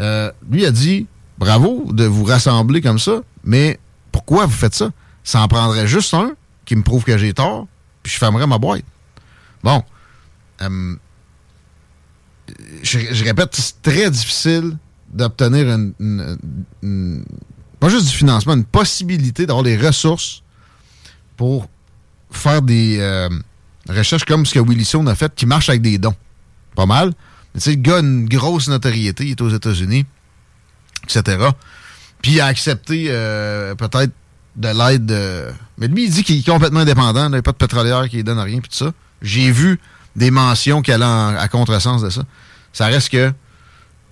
Euh, 0.01 0.31
lui 0.51 0.65
a 0.65 0.71
dit 0.71 1.07
bravo 1.39 1.87
de 1.93 2.05
vous 2.05 2.25
rassembler 2.25 2.81
comme 2.81 2.99
ça, 2.99 3.21
mais 3.45 3.79
pourquoi 4.13 4.47
vous 4.47 4.57
faites 4.57 4.75
ça? 4.75 4.91
Ça 5.25 5.41
en 5.43 5.49
prendrait 5.49 5.87
juste 5.87 6.15
un 6.15 6.33
qui 6.65 6.77
me 6.77 6.83
prouve 6.83 7.05
que 7.05 7.19
j'ai 7.19 7.33
tort, 7.35 7.67
puis 8.03 8.13
je 8.13 8.19
fermerais 8.19 8.47
ma 8.47 8.59
boîte. 8.59 8.85
Bon. 9.63 9.83
Euh, 10.63 10.97
je, 12.83 13.25
répète, 13.25 13.51
c'est 13.53 13.83
très 13.83 14.11
difficile 14.11 14.77
d'obtenir 15.13 15.67
une, 15.69 17.25
pas 17.81 17.89
juste 17.89 18.07
du 18.07 18.13
financement, 18.13 18.55
une 18.55 18.65
possibilité 18.65 19.47
d'avoir 19.47 19.65
des 19.65 19.77
ressources 19.77 20.43
pour 21.37 21.69
faire 22.31 22.63
des 22.63 22.99
euh, 22.99 23.29
recherches 23.89 24.25
comme 24.25 24.45
ce 24.45 24.55
que 24.55 24.59
Wilson 24.59 25.07
a 25.07 25.15
fait, 25.15 25.35
qui 25.35 25.47
marche 25.47 25.69
avec 25.69 25.83
des 25.83 25.99
dons. 25.99 26.17
Pas 26.75 26.87
mal. 26.87 27.13
Mais 27.55 27.61
tu 27.61 27.71
sais, 27.71 27.77
le 27.77 27.83
gars 27.83 27.97
a 27.97 28.01
une 28.01 28.29
grosse 28.29 28.69
notoriété, 28.69 29.25
il 29.25 29.31
est 29.31 29.41
aux 29.41 29.51
États-Unis, 29.51 30.05
etc. 31.05 31.49
Puis 32.21 32.33
il 32.33 32.41
a 32.41 32.47
accepté 32.47 33.07
euh, 33.09 33.75
peut-être 33.75 34.13
de 34.57 34.69
l'aide 34.69 35.07
de... 35.07 35.47
Mais 35.79 35.87
lui, 35.87 36.05
il 36.05 36.11
dit 36.11 36.25
qu'il 36.25 36.39
est 36.39 36.47
complètement 36.47 36.81
indépendant, 36.81 37.27
il 37.27 37.33
n'y 37.33 37.39
a 37.39 37.43
pas 37.43 37.53
de 37.53 37.57
pétrolière 37.57 38.09
qui 38.09 38.17
lui 38.17 38.25
donne 38.25 38.41
rien, 38.41 38.61
puis 38.61 38.69
tout 38.69 38.77
ça. 38.77 38.93
J'ai 39.23 39.51
vu 39.51 39.81
des 40.19 40.31
mentions 40.31 40.83
qui 40.83 40.93
allaient 40.93 41.05
en- 41.05 41.37
à 41.37 41.49
contresens 41.49 42.03
de 42.03 42.11
ça. 42.11 42.23
Ça 42.73 42.87
reste 42.87 43.09
que 43.11 43.33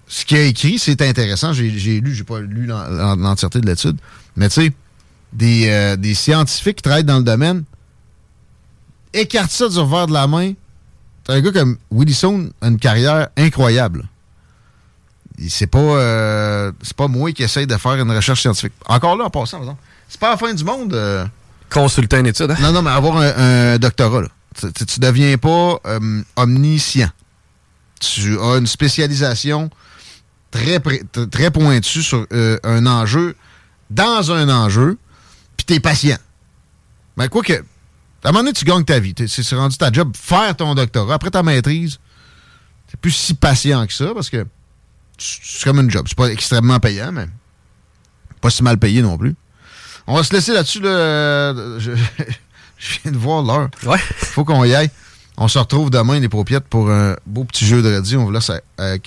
ce 0.08 0.24
qu'il 0.24 0.36
a 0.38 0.42
écrit, 0.42 0.78
c'est 0.78 1.02
intéressant. 1.02 1.52
J'ai 1.52 1.68
lu, 1.70 2.14
j'ai 2.14 2.24
pas 2.24 2.40
lu 2.40 2.66
l'en- 2.66 2.88
l'en- 2.88 3.16
l'entièreté 3.16 3.60
de 3.60 3.66
l'étude. 3.66 3.98
Mais 4.36 4.48
tu 4.48 4.54
sais, 4.62 4.72
des, 5.32 5.68
euh, 5.68 5.96
des 5.96 6.14
scientifiques 6.14 6.76
qui 6.76 6.82
travaillent 6.82 7.04
dans 7.04 7.18
le 7.18 7.24
domaine, 7.24 7.64
écarte 9.12 9.50
ça 9.50 9.68
du 9.68 9.78
revers 9.78 10.06
de 10.06 10.12
la 10.12 10.26
main. 10.26 10.52
T'as 11.24 11.34
un 11.34 11.40
gars 11.40 11.52
comme 11.52 11.76
Wilson 11.90 12.50
a 12.60 12.68
une 12.68 12.78
carrière 12.78 13.28
incroyable. 13.36 14.04
C'est 15.48 15.66
pas, 15.66 15.78
euh, 15.78 16.72
c'est 16.82 16.96
pas 16.96 17.08
moi 17.08 17.32
qui 17.32 17.42
essaye 17.42 17.66
de 17.66 17.76
faire 17.76 17.94
une 17.94 18.10
recherche 18.10 18.40
scientifique. 18.40 18.72
Encore 18.86 19.16
là, 19.16 19.24
en 19.24 19.30
passant, 19.30 19.60
c'est 20.08 20.20
pas 20.20 20.30
la 20.30 20.36
fin 20.36 20.54
du 20.54 20.64
monde. 20.64 20.94
euh, 20.94 21.26
Consulter 21.68 22.20
une 22.20 22.26
étude, 22.28 22.50
hein? 22.52 22.56
non, 22.60 22.70
non, 22.72 22.80
mais 22.80 22.90
avoir 22.92 23.16
un, 23.16 23.72
un 23.74 23.78
doctorat, 23.78 24.20
là. 24.22 24.28
Tu, 24.60 24.86
tu- 24.86 25.00
deviens 25.00 25.36
pas 25.38 25.78
euh, 25.86 26.22
omniscient. 26.36 27.10
Tu 28.00 28.38
as 28.40 28.56
une 28.58 28.66
spécialisation 28.66 29.70
très, 30.50 30.80
très 31.30 31.50
pointue 31.50 32.02
sur 32.02 32.26
euh, 32.32 32.58
un 32.62 32.86
enjeu, 32.86 33.36
dans 33.90 34.32
un 34.32 34.48
enjeu, 34.48 34.98
puis 35.56 35.64
t'es 35.66 35.80
patient. 35.80 36.18
Mais 37.16 37.28
quoi 37.28 37.42
que, 37.42 37.52
à 37.54 37.58
un 38.24 38.32
moment 38.32 38.40
donné, 38.40 38.52
tu 38.52 38.64
gagnes 38.64 38.84
ta 38.84 38.98
vie. 38.98 39.14
C'est 39.28 39.54
rendu 39.54 39.76
ta 39.76 39.90
job, 39.92 40.12
faire 40.16 40.54
ton 40.56 40.74
doctorat. 40.74 41.14
Après 41.14 41.30
ta 41.30 41.42
maîtrise, 41.42 41.98
t'es 42.90 42.96
plus 42.96 43.12
si 43.12 43.34
patient 43.34 43.86
que 43.86 43.92
ça, 43.92 44.12
parce 44.14 44.28
que 44.30 44.46
c'est 45.18 45.38
c'est 45.42 45.64
comme 45.64 45.80
une 45.80 45.90
job. 45.90 46.06
C'est 46.08 46.16
pas 46.16 46.28
extrêmement 46.28 46.78
payant, 46.80 47.12
mais 47.12 47.26
pas 48.40 48.50
si 48.50 48.62
mal 48.62 48.78
payé 48.78 49.00
non 49.02 49.16
plus. 49.16 49.34
On 50.06 50.14
va 50.14 50.22
se 50.22 50.32
laisser 50.32 50.52
là-dessus. 50.52 50.80
Là. 50.80 50.88
Euh, 50.90 51.80
Je, 51.80 51.92
je 52.78 52.98
viens 53.02 53.12
de 53.12 53.18
voir 53.18 53.42
l'heure. 53.42 53.68
Ouais. 53.84 53.98
Faut 53.98 54.44
qu'on 54.44 54.64
y 54.64 54.74
aille. 54.74 54.90
On 55.36 55.48
se 55.48 55.58
retrouve 55.58 55.90
demain, 55.90 56.18
les 56.18 56.28
paupiètes, 56.28 56.64
pour 56.64 56.90
un 56.90 57.16
beau 57.26 57.44
petit 57.44 57.66
jeu 57.66 57.82
de 57.82 57.92
radio. 57.92 58.20
On 58.20 58.24
vous 58.24 58.30
laisse 58.30 58.50
avec 58.78 59.06